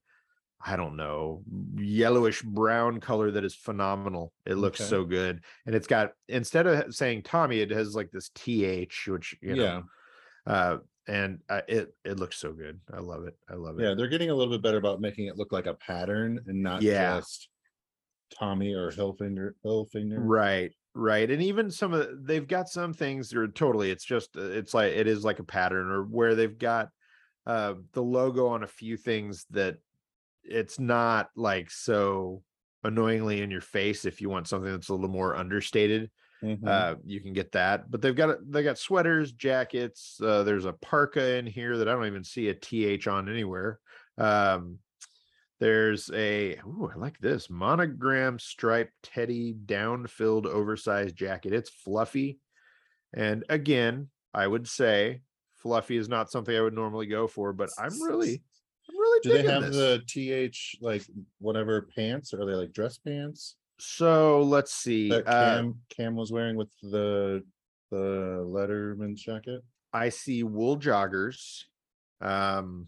I 0.64 0.76
don't 0.76 0.98
know, 0.98 1.44
yellowish 1.78 2.42
brown 2.42 3.00
color 3.00 3.32
that 3.32 3.46
is 3.46 3.56
phenomenal. 3.56 4.34
It 4.46 4.56
looks 4.56 4.82
Okay. 4.82 4.90
so 4.90 5.06
good. 5.06 5.42
And 5.66 5.74
it's 5.74 5.88
got 5.88 6.12
instead 6.28 6.68
of 6.68 6.94
saying 6.94 7.24
Tommy, 7.24 7.62
it 7.62 7.72
has 7.72 7.96
like 7.96 8.12
this 8.12 8.30
TH, 8.36 9.08
which 9.08 9.36
you 9.42 9.56
know, 9.56 9.64
Yeah, 10.46 10.54
uh 10.54 10.78
and 11.10 11.40
uh, 11.50 11.62
it 11.68 11.94
it 12.06 12.20
looks 12.20 12.38
so 12.38 12.54
good. 12.54 12.80
I 12.94 13.00
love 13.00 13.26
it. 13.26 13.36
I 13.50 13.56
love 13.56 13.80
it. 13.80 13.84
yeah, 13.84 13.94
they're 13.96 14.08
getting 14.08 14.30
a 14.30 14.36
little 14.36 14.54
bit 14.54 14.62
better 14.62 14.78
about 14.78 15.02
making 15.02 15.26
it 15.28 15.38
look 15.38 15.52
like 15.52 15.66
a 15.66 15.74
pattern 15.74 16.40
and 16.48 16.62
not 16.62 16.82
Yeah. 16.82 17.18
just 17.20 17.50
Tommy 18.32 18.74
or 18.74 18.92
Hilfinger, 18.92 19.54
Hilfinger. 19.66 20.18
Right, 20.20 20.72
right. 20.94 21.30
And 21.30 21.42
even 21.42 21.72
some 21.72 21.94
of 21.94 22.00
the, 22.00 22.22
they've 22.22 22.48
got 22.48 22.70
some 22.70 22.94
things 22.94 23.30
that 23.30 23.40
are 23.40 23.48
totally 23.48 23.90
it's 23.92 24.06
just 24.06 24.38
uh, 24.38 24.42
it's 24.42 24.74
like 24.74 24.94
it 24.94 25.08
is 25.08 25.24
like 25.26 25.40
a 25.40 25.44
pattern 25.44 25.90
or 25.90 26.04
where 26.04 26.36
they've 26.36 26.58
got 26.58 26.90
uh 27.48 27.74
the 27.94 28.04
logo 28.04 28.48
on 28.48 28.64
a 28.64 28.68
few 28.68 28.98
things 28.98 29.46
that 29.50 29.78
it's 30.44 30.80
not 30.80 31.30
like 31.36 31.72
so 31.72 32.44
annoyingly 32.84 33.42
in 33.42 33.50
your 33.52 33.62
face 33.62 34.06
if 34.06 34.22
you 34.22 34.30
want 34.30 34.48
something 34.48 34.72
that's 34.72 34.90
a 34.90 34.94
little 34.94 35.10
more 35.10 35.36
understated 35.36 36.12
Mhm. 36.44 36.68
uh 36.68 36.96
you 37.06 37.20
can 37.22 37.34
get 37.34 37.52
that 37.52 37.92
but 37.92 38.02
they've 38.02 38.16
got 38.16 38.38
they 38.50 38.64
got 38.64 38.78
sweaters 38.78 39.32
jackets 39.34 40.20
uh 40.22 40.44
there's 40.44 40.66
a 40.66 40.74
parka 40.74 41.36
in 41.36 41.46
here 41.46 41.78
that 41.78 41.90
i 41.90 41.92
don't 41.94 42.06
even 42.08 42.24
see 42.24 42.48
a 42.50 42.54
th 42.54 43.08
on 43.08 43.28
anywhere 43.30 43.80
um 44.18 44.80
there's 45.60 46.10
a 46.14 46.56
ooh, 46.66 46.90
i 46.94 46.98
like 46.98 47.20
this 47.20 47.50
monogram 47.50 48.40
striped 48.40 48.94
teddy 49.04 49.54
down 49.54 50.08
filled 50.08 50.46
oversized 50.46 51.16
jacket 51.16 51.54
it's 51.54 51.70
fluffy 51.70 52.40
and 53.14 53.44
again 53.50 54.10
i 54.34 54.48
would 54.48 54.68
say 54.68 55.22
fluffy 55.56 55.98
is 55.98 56.08
not 56.08 56.32
something 56.32 56.56
i 56.56 56.62
would 56.62 56.74
normally 56.74 57.08
go 57.08 57.28
for 57.28 57.52
but 57.52 57.70
i'm 57.78 58.02
really 58.02 58.42
i'm 58.90 58.98
really 58.98 59.20
Do 59.24 59.34
they 59.34 59.44
have 59.44 59.64
this. 59.64 59.76
the 59.76 60.02
TH 60.08 60.78
like 60.82 61.04
whatever 61.40 61.82
pants? 61.96 62.34
Or 62.34 62.42
are 62.42 62.46
they 62.46 62.54
like 62.54 62.72
dress 62.72 62.98
pants? 62.98 63.58
So 63.80 64.42
let's 64.42 64.74
see. 64.74 65.10
That 65.10 65.28
uh, 65.28 65.56
Cam 65.56 65.76
Cam 65.90 66.16
was 66.16 66.32
wearing 66.32 66.56
with 66.56 66.70
the 66.82 67.44
the 67.92 68.46
Letterman's 68.48 69.22
jacket. 69.22 69.62
I 69.94 70.10
see 70.10 70.44
wool 70.44 70.78
joggers. 70.78 71.64
Um, 72.22 72.88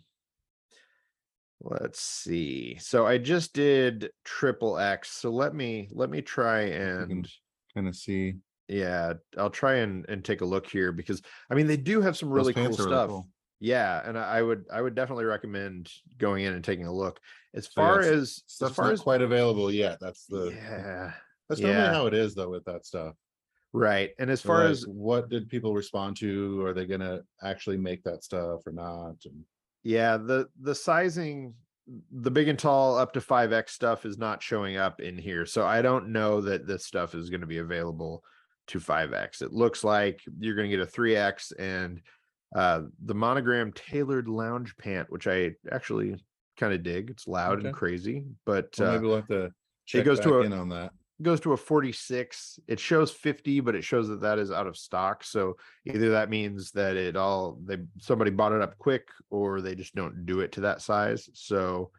let's 1.62 2.02
see. 2.02 2.78
So 2.80 3.08
I 3.08 3.18
just 3.18 3.54
did 3.54 4.12
triple 4.24 4.78
X. 4.78 5.12
So 5.12 5.32
let 5.32 5.56
me 5.56 5.90
let 5.92 6.10
me 6.10 6.22
try 6.22 6.62
and 6.62 7.28
Kind 7.74 7.88
of 7.88 7.96
see 7.96 8.36
yeah, 8.68 9.14
I'll 9.38 9.50
try 9.50 9.76
and 9.76 10.06
and 10.08 10.24
take 10.24 10.42
a 10.42 10.46
look 10.46 10.68
here 10.68 10.92
because 10.92 11.22
I 11.50 11.56
mean 11.56 11.68
they 11.68 11.78
do 11.78 12.02
have 12.02 12.18
some 12.18 12.30
those 12.30 12.38
really 12.38 12.54
cool 12.54 12.64
pants 12.64 12.80
are 12.80 12.84
really 12.84 12.96
stuff. 12.96 13.10
cool. 13.10 13.28
Yeah, 13.64 14.02
and 14.04 14.18
I 14.18 14.42
would 14.42 14.66
I 14.74 14.82
would 14.82 14.96
definitely 14.96 15.26
recommend 15.26 15.92
going 16.18 16.44
in 16.44 16.54
and 16.54 16.64
taking 16.64 16.88
a 16.88 16.94
look. 16.94 17.20
As 17.54 17.70
oh, 17.78 17.82
yeah, 17.82 17.88
far 17.88 18.00
as 18.00 18.44
as 18.50 18.72
far 18.72 18.86
not 18.86 18.94
as 18.94 19.02
quite 19.02 19.22
available 19.22 19.72
yet. 19.72 20.00
That's 20.02 20.26
the 20.26 20.48
yeah, 20.48 21.12
that's 21.48 21.62
normally 21.62 21.80
yeah. 21.80 21.94
how 21.94 22.08
it 22.08 22.16
is 22.16 22.34
though 22.34 22.50
with 22.50 22.66
that 22.66 22.88
stuff. 22.88 23.14
right. 23.72 24.10
And 24.18 24.32
as 24.32 24.42
far 24.42 24.64
like, 24.64 24.72
as 24.72 24.88
what 24.88 25.30
did 25.30 25.48
people 25.48 25.76
respond 25.76 26.18
to? 26.18 26.66
Are 26.66 26.74
they 26.74 26.88
gonna 26.88 27.22
actually 27.44 27.78
make 27.78 28.04
that 28.04 28.24
stuff 28.24 28.66
or 28.66 28.72
not? 28.72 29.18
And 29.26 29.46
Yeah, 29.84 30.18
the 30.18 30.48
the 30.60 30.74
sizing, 30.74 31.54
the 32.12 32.32
big 32.32 32.48
and 32.48 32.58
tall 32.58 32.98
up 32.98 33.14
to 33.14 33.22
5x 33.22 33.70
stuff 33.70 34.08
is 34.08 34.18
not 34.18 34.42
showing 34.42 34.78
up 34.78 35.02
in 35.02 35.20
here. 35.20 35.46
So 35.46 35.68
I 35.68 35.84
don't 35.84 36.10
know 36.10 36.42
that 36.42 36.66
this 36.66 36.88
stuff 36.88 37.14
is 37.14 37.30
going 37.30 37.42
to 37.42 37.48
be 37.48 37.60
available 37.60 38.24
to 38.68 38.80
5x. 38.80 39.44
It 39.44 39.54
looks 39.54 39.84
like 39.84 40.20
you're 40.40 40.56
going 40.56 40.70
to 40.70 40.76
get 40.76 40.88
a 40.88 40.92
3x 40.92 41.54
and 41.60 42.02
uh 42.56 42.82
the 43.06 43.16
monogram 43.16 43.72
tailored 43.74 44.28
lounge 44.28 44.76
pant, 44.78 45.10
which 45.12 45.28
I 45.28 45.52
actually 45.72 46.16
kind 46.58 46.74
of 46.74 46.84
dig. 46.84 47.10
It's 47.10 47.28
loud 47.28 47.64
and 47.66 47.74
crazy, 47.74 48.26
but 48.46 48.74
well, 48.78 48.90
uh, 48.90 48.92
maybe 48.94 49.08
we'll 49.08 49.16
have 49.18 49.28
to 49.28 49.52
check 49.86 50.06
goes 50.06 50.20
back 50.20 50.28
to 50.28 50.34
a- 50.40 50.42
in 50.44 50.54
on 50.54 50.70
that. 50.70 50.92
goes 51.22 51.40
to 51.42 51.54
a 51.54 51.58
46 51.58 52.60
it 52.68 52.80
shows 52.80 53.12
50 53.12 53.60
but 53.60 53.76
it 53.76 53.84
shows 53.84 54.08
that 54.08 54.22
that 54.22 54.40
is 54.40 54.52
out 54.52 54.66
of 54.68 54.76
stock 54.76 55.24
so 55.24 55.56
either 55.86 56.10
that 56.12 56.30
means 56.32 56.72
that 56.72 56.96
it 56.98 57.16
all 57.16 57.60
they 57.64 57.78
somebody 58.00 58.32
bought 58.32 58.54
it 58.54 58.62
up 58.62 58.78
quick 58.80 59.08
or 59.30 59.62
they 59.62 59.76
just 59.76 59.94
don't 59.96 60.26
do 60.26 60.40
it 60.40 60.52
to 60.54 60.62
that 60.62 60.82
size 60.82 61.30
so 61.34 61.92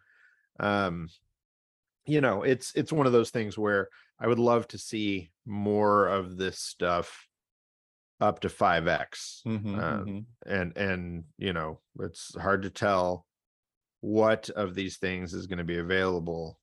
um 0.59 1.09
you 2.05 2.21
know 2.21 2.43
it's 2.43 2.75
it's 2.75 2.93
one 2.93 3.07
of 3.07 3.13
those 3.13 3.31
things 3.31 3.57
where 3.57 3.89
i 4.19 4.27
would 4.27 4.41
love 4.41 4.67
to 4.69 4.77
see 4.79 5.31
more 5.47 6.09
of 6.09 6.37
this 6.37 6.59
stuff 6.59 7.29
up 8.23 8.39
to 8.41 8.49
5x 8.49 9.43
Mhm, 9.45 9.79
uh, 9.79 10.05
mhm. 10.05 10.25
and 10.47 10.77
and 10.79 11.25
you 11.39 11.53
know 11.53 11.81
it's 11.99 12.35
hard 12.39 12.63
to 12.63 12.71
tell 12.71 13.27
what 14.01 14.49
of 14.51 14.75
these 14.75 14.99
things 14.99 15.35
is 15.35 15.49
going 15.49 15.59
to 15.59 15.65
be 15.65 15.79
available 15.79 16.59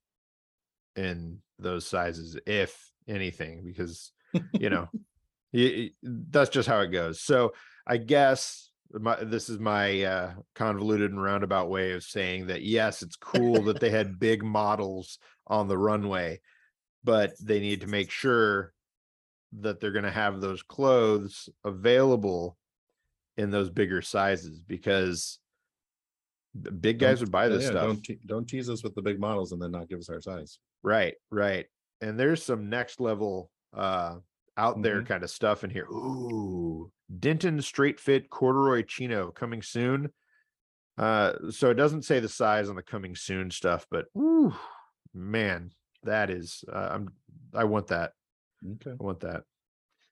in 0.96 1.42
those 1.60 1.86
sizes 1.86 2.38
if 2.48 2.92
anything 3.10 3.62
because 3.66 4.12
you 4.54 4.70
know 4.74 4.88
that's 6.04 6.50
just 6.50 6.68
how 6.70 6.80
it 6.80 6.88
goes 6.88 7.22
so 7.22 7.52
i 7.86 7.98
guess 7.98 8.72
my, 8.92 9.22
this 9.24 9.50
is 9.50 9.60
my 9.60 10.02
uh, 10.04 10.34
convoluted 10.56 11.12
and 11.12 11.22
roundabout 11.22 11.70
way 11.70 11.92
of 11.92 12.04
saying 12.04 12.48
that 12.48 12.62
yes 12.64 13.02
it's 13.02 13.16
cool 13.18 13.64
that 13.64 13.80
they 13.82 13.90
had 13.90 14.20
big 14.30 14.44
models 14.44 15.20
on 15.48 15.68
the 15.68 15.78
runway 15.78 16.40
but 17.04 17.34
they 17.42 17.60
need 17.60 17.82
to 17.82 17.88
make 17.88 18.12
sure 18.12 18.74
that 19.60 19.80
they're 19.80 19.92
going 19.92 20.04
to 20.06 20.12
have 20.12 20.42
those 20.42 20.62
clothes 20.62 21.50
available 21.64 22.58
in 23.38 23.50
those 23.52 23.70
bigger 23.70 24.02
sizes 24.02 24.62
because 24.62 25.40
big 26.82 27.00
guys 27.00 27.20
Don't- 27.20 27.28
would 27.28 27.32
buy 27.32 27.48
this 27.48 27.64
yeah, 27.64 27.70
stuff 27.72 27.86
Don't 27.86 28.04
te- 28.04 28.20
don't 28.26 28.48
tease 28.48 28.70
us 28.70 28.84
with 28.84 28.96
the 28.96 29.02
big 29.02 29.20
models 29.20 29.52
and 29.52 29.62
then 29.62 29.72
not 29.72 29.88
give 29.90 30.00
us 30.00 30.10
our 30.10 30.22
size. 30.22 30.60
Right, 30.84 31.16
right. 31.32 31.66
And 32.02 32.20
there's 32.20 32.44
some 32.44 32.70
next 32.70 33.00
level 33.00 33.52
uh 33.74 34.18
out 34.58 34.82
there 34.82 35.02
Mhm. 35.02 35.06
kind 35.08 35.24
of 35.24 35.30
stuff 35.30 35.64
in 35.64 35.70
here. 35.70 35.86
Ooh, 35.86 36.92
Denton 37.20 37.62
straight 37.62 38.00
fit 38.00 38.30
corduroy 38.30 38.84
chino 38.84 39.32
coming 39.32 39.62
soon. 39.62 40.12
Uh 40.98 41.34
so 41.52 41.70
it 41.70 41.76
doesn't 41.76 42.04
say 42.04 42.20
the 42.20 42.28
size 42.30 42.68
on 42.70 42.76
the 42.76 42.84
coming 42.84 43.16
soon 43.16 43.52
stuff, 43.52 43.86
but 43.90 44.08
ooh, 44.18 44.54
man, 45.14 45.72
that 46.04 46.30
is 46.30 46.64
uh, 46.72 46.90
I'm 46.92 47.10
I 47.54 47.64
want 47.66 47.88
that. 47.88 48.14
Okay. 48.76 48.92
I 48.92 49.04
want 49.04 49.20
that. 49.22 49.44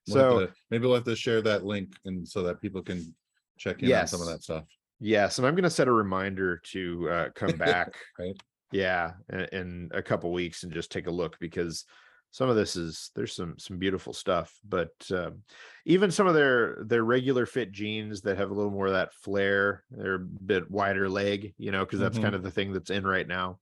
We'll 0.08 0.18
have 0.24 0.32
So 0.34 0.40
to- 0.48 0.54
maybe 0.72 0.86
we'll 0.86 0.96
have 0.96 1.04
to 1.06 1.16
share 1.16 1.42
that 1.42 1.66
link 1.66 1.90
and 2.06 2.28
so 2.28 2.44
that 2.44 2.62
people 2.62 2.82
can 2.82 3.14
check 3.58 3.82
in 3.84 3.92
on 3.94 4.08
some 4.08 4.22
of 4.22 4.28
Yes. 4.28 4.34
that 4.38 4.44
stuff. 4.44 4.64
yes, 5.00 5.38
and 5.38 5.48
I'm 5.48 5.56
gonna 5.56 5.70
set 5.70 5.88
a 5.88 5.92
reminder 5.92 6.58
to 6.72 7.10
uh 7.10 7.30
come 7.36 7.58
back 7.58 7.94
Right. 8.18 8.36
yeah 8.72 9.14
in, 9.30 9.40
in 9.52 9.90
a 9.94 10.02
couple 10.02 10.32
weeks 10.32 10.64
and 10.64 10.72
just 10.72 10.92
take 10.92 11.08
a 11.08 11.12
look 11.12 11.38
because 11.40 11.86
some 12.32 12.50
of 12.50 12.56
this 12.56 12.76
is 12.76 13.12
there's 13.16 13.34
some 13.34 13.58
some 13.58 13.78
beautiful 13.78 14.12
stuff 14.14 14.54
but 14.68 14.92
um, 15.12 15.42
even 15.86 16.12
some 16.12 16.28
of 16.28 16.34
their 16.36 16.84
their 16.86 17.04
regular 17.04 17.46
fit 17.46 17.72
jeans 17.72 18.22
that 18.22 18.38
have 18.38 18.52
a 18.52 18.54
little 18.54 18.72
more 18.72 18.88
of 18.88 18.94
that 18.94 19.14
flare 19.14 19.84
they're 19.92 20.16
a 20.16 20.20
bit 20.20 20.70
wider 20.70 21.10
leg 21.10 21.54
you 21.58 21.72
know 21.72 21.86
because 21.86 22.00
that's 22.00 22.18
Mhm. 22.18 22.24
kind 22.24 22.36
of 22.36 22.44
the 22.44 22.52
thing 22.52 22.74
that's 22.74 22.90
in 22.92 23.06
right 23.08 23.28
now 23.28 23.60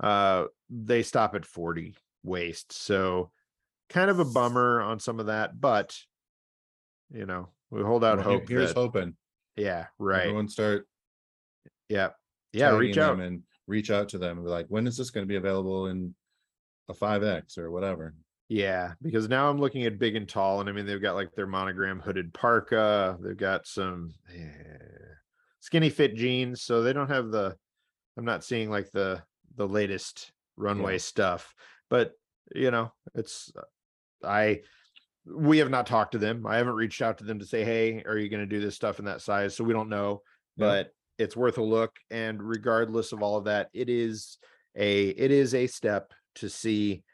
uh 0.00 0.44
they 0.70 1.02
stop 1.02 1.34
at 1.34 1.44
40 1.46 1.94
waist 2.22 2.72
so 2.72 3.30
kind 3.88 4.10
of 4.10 4.18
a 4.18 4.24
bummer 4.24 4.80
on 4.80 4.98
some 4.98 5.20
of 5.20 5.26
that 5.26 5.60
but 5.60 5.96
you 7.12 7.26
know 7.26 7.48
we 7.70 7.82
hold 7.82 8.04
out 8.04 8.18
Well, 8.18 8.24
hope 8.26 8.48
Here's 8.48 8.74
that- 8.74 8.80
hoping. 8.80 9.16
yeah 9.56 9.86
right 9.98 10.22
Everyone 10.22 10.48
start 10.48 10.86
yeah 11.88 12.10
yeah 12.52 12.76
reach 12.76 12.98
out 12.98 13.18
and 13.20 13.42
reach 13.66 13.90
out 13.90 14.10
to 14.10 14.18
them 14.18 14.36
and 14.38 14.46
be 14.46 14.50
like, 14.50 14.66
when 14.68 14.86
is 14.86 14.96
this 14.96 15.10
going 15.10 15.24
to 15.26 15.28
be 15.28 15.36
available 15.36 15.86
in 15.86 16.14
a 16.88 16.94
five 16.94 17.22
X 17.24 17.56
or 17.56 17.70
whatever? 17.70 18.14
Yeah, 18.50 18.92
because 19.00 19.26
now 19.26 19.48
I'm 19.48 19.58
looking 19.58 19.84
at 19.86 19.98
big 19.98 20.16
and 20.16 20.28
tall, 20.28 20.60
and 20.60 20.68
I 20.68 20.72
mean 20.72 20.84
they've 20.84 21.00
got 21.00 21.14
like 21.14 21.32
their 21.34 21.46
monogram 21.46 21.98
hooded 21.98 22.34
parka. 22.34 23.16
They've 23.22 23.36
got 23.36 23.66
some 23.66 24.12
eh, 24.34 24.42
skinny 25.60 25.88
fit 25.88 26.14
jeans, 26.14 26.62
so 26.62 26.82
they 26.82 26.92
don't 26.92 27.08
have 27.08 27.30
the. 27.30 27.56
I'm 28.18 28.26
not 28.26 28.44
seeing 28.44 28.70
like 28.70 28.90
the 28.90 29.22
the 29.56 29.66
latest 29.66 30.30
runway 30.56 30.98
stuff, 30.98 31.54
but 31.88 32.12
you 32.54 32.70
know 32.70 32.92
it's. 33.14 33.52
uh, 33.56 33.62
I 34.26 34.62
we 35.26 35.58
have 35.58 35.70
not 35.70 35.86
talked 35.86 36.12
to 36.12 36.18
them. 36.18 36.46
I 36.46 36.56
haven't 36.56 36.74
reached 36.74 37.02
out 37.02 37.18
to 37.18 37.24
them 37.24 37.38
to 37.38 37.46
say, 37.46 37.64
hey, 37.64 38.02
are 38.04 38.18
you 38.18 38.28
going 38.28 38.42
to 38.42 38.46
do 38.46 38.60
this 38.60 38.74
stuff 38.76 38.98
in 38.98 39.06
that 39.06 39.22
size? 39.22 39.56
So 39.56 39.64
we 39.64 39.72
don't 39.72 39.88
know, 39.88 40.22
Yeah. 40.56 40.66
but 40.66 40.92
it's 41.18 41.36
worth 41.36 41.58
a 41.58 41.62
look. 41.62 41.96
And 42.10 42.42
regardless 42.42 43.12
of 43.12 43.22
all 43.22 43.36
of 43.38 43.44
that, 43.44 43.70
it 43.72 43.88
is 43.88 44.38
a 44.76 45.08
it 45.10 45.30
is 45.30 45.54
a 45.54 45.66
step 45.66 46.12
to 46.36 46.50
see 46.50 47.04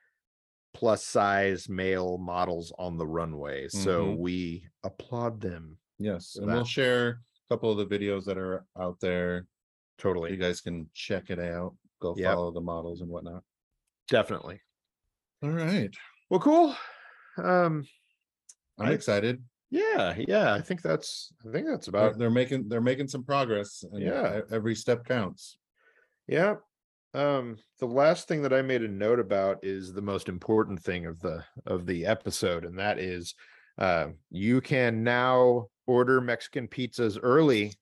plus 0.75 1.05
size 1.05 1.69
male 1.69 2.19
models 2.19 2.73
on 2.79 2.97
the 2.97 3.07
runway. 3.07 3.69
So 3.69 4.07
Mhm. 4.07 4.19
we 4.19 4.69
applaud 4.85 5.40
them 5.40 5.79
Yes, 5.99 6.29
So 6.29 6.43
and 6.45 6.53
we'll 6.53 6.64
share 6.64 7.09
a 7.11 7.55
couple 7.55 7.71
of 7.71 7.77
the 7.77 7.99
videos 7.99 8.25
that 8.25 8.38
are 8.38 8.64
out 8.79 8.99
there. 9.01 9.47
Totally. 9.99 10.31
You 10.31 10.38
guys 10.38 10.62
can 10.62 10.88
check 10.95 11.29
it 11.29 11.38
out. 11.38 11.77
Go 12.01 12.14
Yep. 12.14 12.35
follow 12.35 12.51
the 12.53 12.61
models 12.62 13.03
and 13.03 13.11
whatnot. 13.11 13.45
Definitely. 14.09 14.62
All 15.42 15.50
right, 15.50 15.94
Well, 16.29 16.40
cool. 16.40 16.74
Um 17.38 17.87
I'm 18.79 18.88
I- 18.88 18.92
excited. 18.92 19.42
yeah, 19.70 20.14
yeah, 20.18 20.53
I 20.55 20.61
think 20.61 20.83
that's 20.83 21.33
I 21.46 21.53
think 21.53 21.66
that's 21.66 21.87
They're, 21.87 22.00
about 22.07 22.18
they're 22.18 22.31
making 22.31 22.68
they're 22.68 22.81
making 22.81 23.09
some 23.09 23.24
progress. 23.24 23.85
And 23.90 24.03
Yeah. 24.03 24.38
e- 24.38 24.42
every 24.50 24.74
step 24.74 25.05
counts. 25.05 25.57
Yeah. 26.26 26.57
Um, 27.12 27.57
the 27.81 27.87
last 27.87 28.29
thing 28.29 28.42
that 28.42 28.53
I 28.53 28.62
made 28.62 28.82
a 28.82 28.88
note 28.88 29.18
about 29.18 29.64
is 29.64 29.93
the 29.93 30.03
most 30.03 30.28
important 30.28 30.80
thing 30.80 31.07
of 31.07 31.18
the 31.20 31.45
of 31.66 31.84
the 31.86 32.07
episode, 32.07 32.64
and 32.64 32.78
that 32.78 32.99
is 33.01 33.34
uh, 33.78 34.09
you 34.30 34.61
can 34.61 35.03
now 35.03 35.66
order 35.86 36.20
Mexican 36.20 36.68
pizzas 36.68 37.18
early 37.20 37.72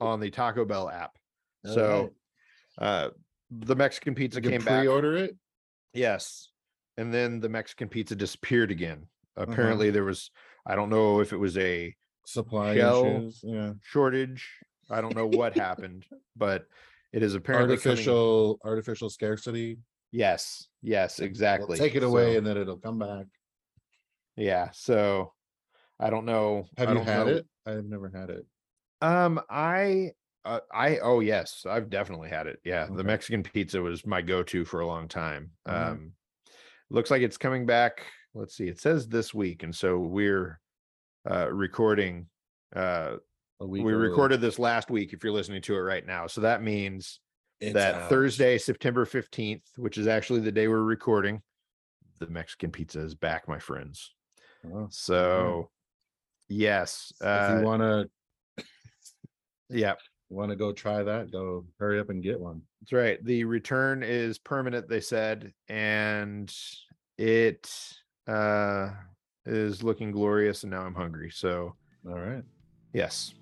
on 0.00 0.20
the 0.20 0.30
Taco 0.30 0.64
Bell 0.66 0.90
app. 0.90 1.12
So 1.64 2.10
uh 2.78 3.10
the 3.50 3.76
Mexican 3.76 4.14
pizza 4.14 4.38
you 4.38 4.42
can 4.42 4.50
came 4.52 4.64
back. 4.64 4.80
pre-order 4.80 5.16
it. 5.16 5.36
Yes. 5.94 6.50
And 6.96 7.12
then 7.12 7.40
the 7.40 7.48
Mexican 7.48 7.88
pizza 7.88 8.14
disappeared 8.14 8.70
again. 8.70 9.06
Uh-huh. 9.36 9.50
Apparently 9.50 9.90
there 9.90 10.04
was 10.04 10.30
I 10.66 10.74
don't 10.76 10.90
know 10.90 11.20
if 11.20 11.32
it 11.32 11.36
was 11.38 11.58
a 11.58 11.94
Supply 12.26 12.74
Shell 12.76 13.04
issues. 13.06 13.40
Yeah, 13.42 13.72
shortage. 13.82 14.48
I 14.90 15.00
don't 15.00 15.14
know 15.14 15.26
what 15.26 15.56
happened, 15.56 16.06
but 16.36 16.66
it 17.12 17.22
is 17.22 17.34
apparently 17.34 17.76
coming- 17.76 17.88
artificial 17.90 18.58
artificial 18.64 19.10
scarcity. 19.10 19.78
Yes, 20.12 20.68
yes, 20.82 21.18
We'll 21.18 21.26
exactly. 21.28 21.76
Take 21.76 21.96
it 21.96 22.02
away 22.04 22.32
So, 22.34 22.38
and 22.38 22.46
then 22.46 22.56
it'll 22.56 22.78
come 22.78 22.98
back. 23.00 23.26
yeah, 24.36 24.70
so 24.72 25.32
I 25.98 26.10
don't 26.10 26.24
know. 26.24 26.66
Have 26.78 26.88
you 26.90 26.94
don't 26.94 27.04
had 27.04 27.26
know. 27.26 27.32
it? 27.34 27.46
I've 27.66 27.84
never 27.84 28.08
had 28.14 28.30
it. 28.30 28.46
Um, 29.02 29.40
I, 29.50 30.12
uh, 30.44 30.60
I, 30.72 30.98
oh 30.98 31.20
yes, 31.20 31.66
I've 31.68 31.90
definitely 31.90 32.28
had 32.30 32.46
it. 32.46 32.60
Yeah, 32.64 32.86
the 32.86 32.92
Okay. 32.94 33.02
Mexican 33.02 33.42
pizza 33.42 33.82
was 33.82 34.06
my 34.06 34.22
go-to 34.22 34.64
for 34.64 34.80
a 34.80 34.86
long 34.86 35.08
time. 35.08 35.50
Alright. 35.68 35.90
Um, 35.92 36.12
looks 36.94 37.10
like 37.10 37.22
it's 37.22 37.36
coming 37.36 37.66
back. 37.66 38.06
Let's 38.34 38.56
see. 38.56 38.68
It 38.68 38.80
says 38.80 39.08
this 39.08 39.34
week, 39.34 39.62
and 39.62 39.74
so 39.74 39.98
we're 39.98 40.60
uh 41.28 41.50
recording. 41.52 42.26
Uh, 42.74 43.16
A 43.60 43.66
week. 43.66 43.84
we 43.84 43.92
recorded 43.92 44.40
this 44.40 44.58
last 44.58 44.90
week. 44.90 45.12
If 45.12 45.22
you're 45.22 45.32
listening 45.32 45.62
to 45.62 45.74
it 45.74 45.80
right 45.80 46.06
now, 46.06 46.26
so 46.26 46.40
that 46.40 46.62
means 46.62 47.20
It's 47.60 47.74
that 47.74 47.94
out. 47.94 48.08
Thursday, 48.08 48.58
September 48.58 49.04
15th, 49.04 49.62
which 49.76 49.98
is 49.98 50.06
actually 50.06 50.40
the 50.40 50.52
day 50.52 50.66
we're 50.68 50.82
recording, 50.82 51.42
the 52.20 52.26
Mexican 52.28 52.70
pizza 52.72 53.00
is 53.00 53.14
back, 53.14 53.46
my 53.48 53.58
friends. 53.58 54.12
Oh, 54.72 54.88
So, 54.90 55.70
yes. 56.48 57.12
if 57.20 57.26
Uh, 57.26 57.56
you 57.60 57.64
wanna, 57.66 58.06
yeah, 59.68 59.94
wanna 60.30 60.56
go 60.56 60.72
try 60.72 61.02
that, 61.02 61.30
go 61.30 61.64
hurry 61.78 62.00
up 62.00 62.10
and 62.10 62.22
get 62.22 62.38
one. 62.40 62.62
that's 62.80 62.92
right. 62.92 63.24
The 63.24 63.44
return 63.44 64.02
is 64.02 64.38
permanent, 64.38 64.88
they 64.88 65.00
said, 65.00 65.52
and 65.68 66.52
it 67.18 67.70
uh 68.26 68.90
is 69.46 69.82
looking 69.82 70.10
glorious. 70.10 70.62
And 70.64 70.70
now 70.70 70.82
I'm 70.82 70.94
hungry. 70.94 71.30
So, 71.30 71.74
All 72.08 72.18
right. 72.18 72.42
yes. 72.92 73.34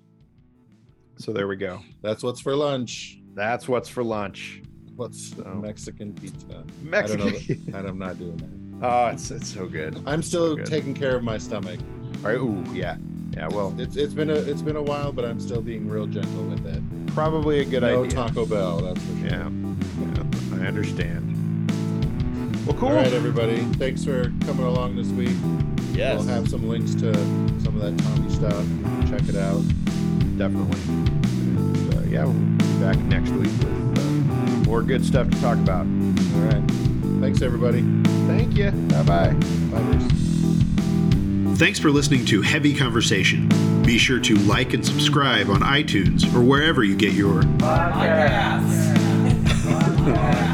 So, 1.17 1.31
there 1.31 1.47
we 1.47 1.55
go. 1.55 1.79
That's 2.01 2.23
what's 2.23 2.41
for 2.41 2.55
lunch. 2.55 3.19
That's 3.35 3.67
what's 3.67 3.87
for 3.87 4.03
lunch. 4.03 4.61
What's 4.95 5.29
So- 5.35 5.43
Mexican 5.61 6.13
pizza? 6.13 6.63
Mexican. 6.81 7.33
And 7.75 7.87
I'm 7.87 7.97
not 7.99 8.17
doing 8.19 8.37
that. 8.37 8.85
oh, 8.87 9.07
it's, 9.07 9.31
it's 9.31 9.47
so 9.53 9.65
good. 9.67 10.01
I'm 10.05 10.21
still 10.21 10.55
good. 10.57 10.65
taking 10.65 10.93
care 10.93 11.15
of 11.15 11.23
my 11.23 11.37
stomach. 11.37 11.79
All 12.25 12.29
right. 12.31 12.37
Ooh, 12.37 12.63
yeah. 12.73 12.97
Yeah. 13.35 13.47
Well, 13.47 13.73
It's 13.79 13.95
it's 13.95 14.13
been 14.13 14.29
a 14.29 14.35
it's 14.35 14.61
been 14.61 14.75
a 14.75 14.81
while, 14.81 15.11
but 15.11 15.25
I'm 15.25 15.39
still 15.39 15.61
being 15.61 15.87
real 15.89 16.05
gentle 16.07 16.43
with 16.43 16.65
it. 16.67 16.81
probably 17.13 17.59
a 17.61 17.65
good 17.65 17.81
no 17.81 18.03
idea. 18.03 18.11
Taco 18.15 18.45
Bell, 18.45 18.79
that's 18.79 19.01
for 19.01 19.17
sure. 19.17 19.27
Yeah. 19.27 19.49
yeah. 19.49 20.63
I 20.63 20.67
understand. 20.67 21.29
Well, 22.65 22.77
cool. 22.77 22.89
All 22.89 22.95
right, 22.95 23.11
everybody. 23.11 23.57
Thanks 23.75 24.05
for 24.05 24.23
coming 24.45 24.65
along 24.65 24.95
this 24.95 25.07
week. 25.09 25.35
Yes. 25.93 26.19
We'll 26.19 26.27
have 26.29 26.49
some 26.49 26.67
links 26.69 26.95
to 26.95 27.13
some 27.61 27.79
of 27.79 27.81
that 27.81 27.97
Tommy 28.03 28.29
stuff. 28.31 28.65
Check 29.09 29.27
it 29.27 29.35
out. 29.35 29.61
definitely. 30.37 30.79
And, 30.81 31.93
uh, 31.95 31.99
yeah, 32.09 32.23
we'll 32.25 32.33
be 32.33 32.79
back 32.79 32.97
next 33.05 33.31
week 33.31 33.51
with 33.59 33.99
uh, 33.99 34.69
more 34.69 34.81
good 34.81 35.03
stuff 35.05 35.29
to 35.29 35.41
talk 35.41 35.57
about. 35.57 35.85
All 35.85 36.41
right. 36.45 36.63
Thanks, 37.19 37.41
everybody. 37.41 37.81
Thank 38.27 38.55
you. 38.57 38.71
Bye 38.71 39.03
bye. 39.03 39.33
Bye, 39.33 39.81
Bruce. 39.81 40.22
Thanks 41.55 41.79
for 41.79 41.91
listening 41.91 42.25
to 42.25 42.41
Heavy 42.41 42.75
Conversation. 42.75 43.47
Be 43.83 43.99
sure 43.99 44.19
to 44.19 44.35
like 44.35 44.73
and 44.73 44.83
subscribe 44.83 45.49
on 45.49 45.61
iTunes 45.61 46.25
or 46.33 46.41
wherever 46.41 46.83
you 46.83 46.95
get 46.95 47.13
your 47.13 47.43
Podcast. 47.43 48.93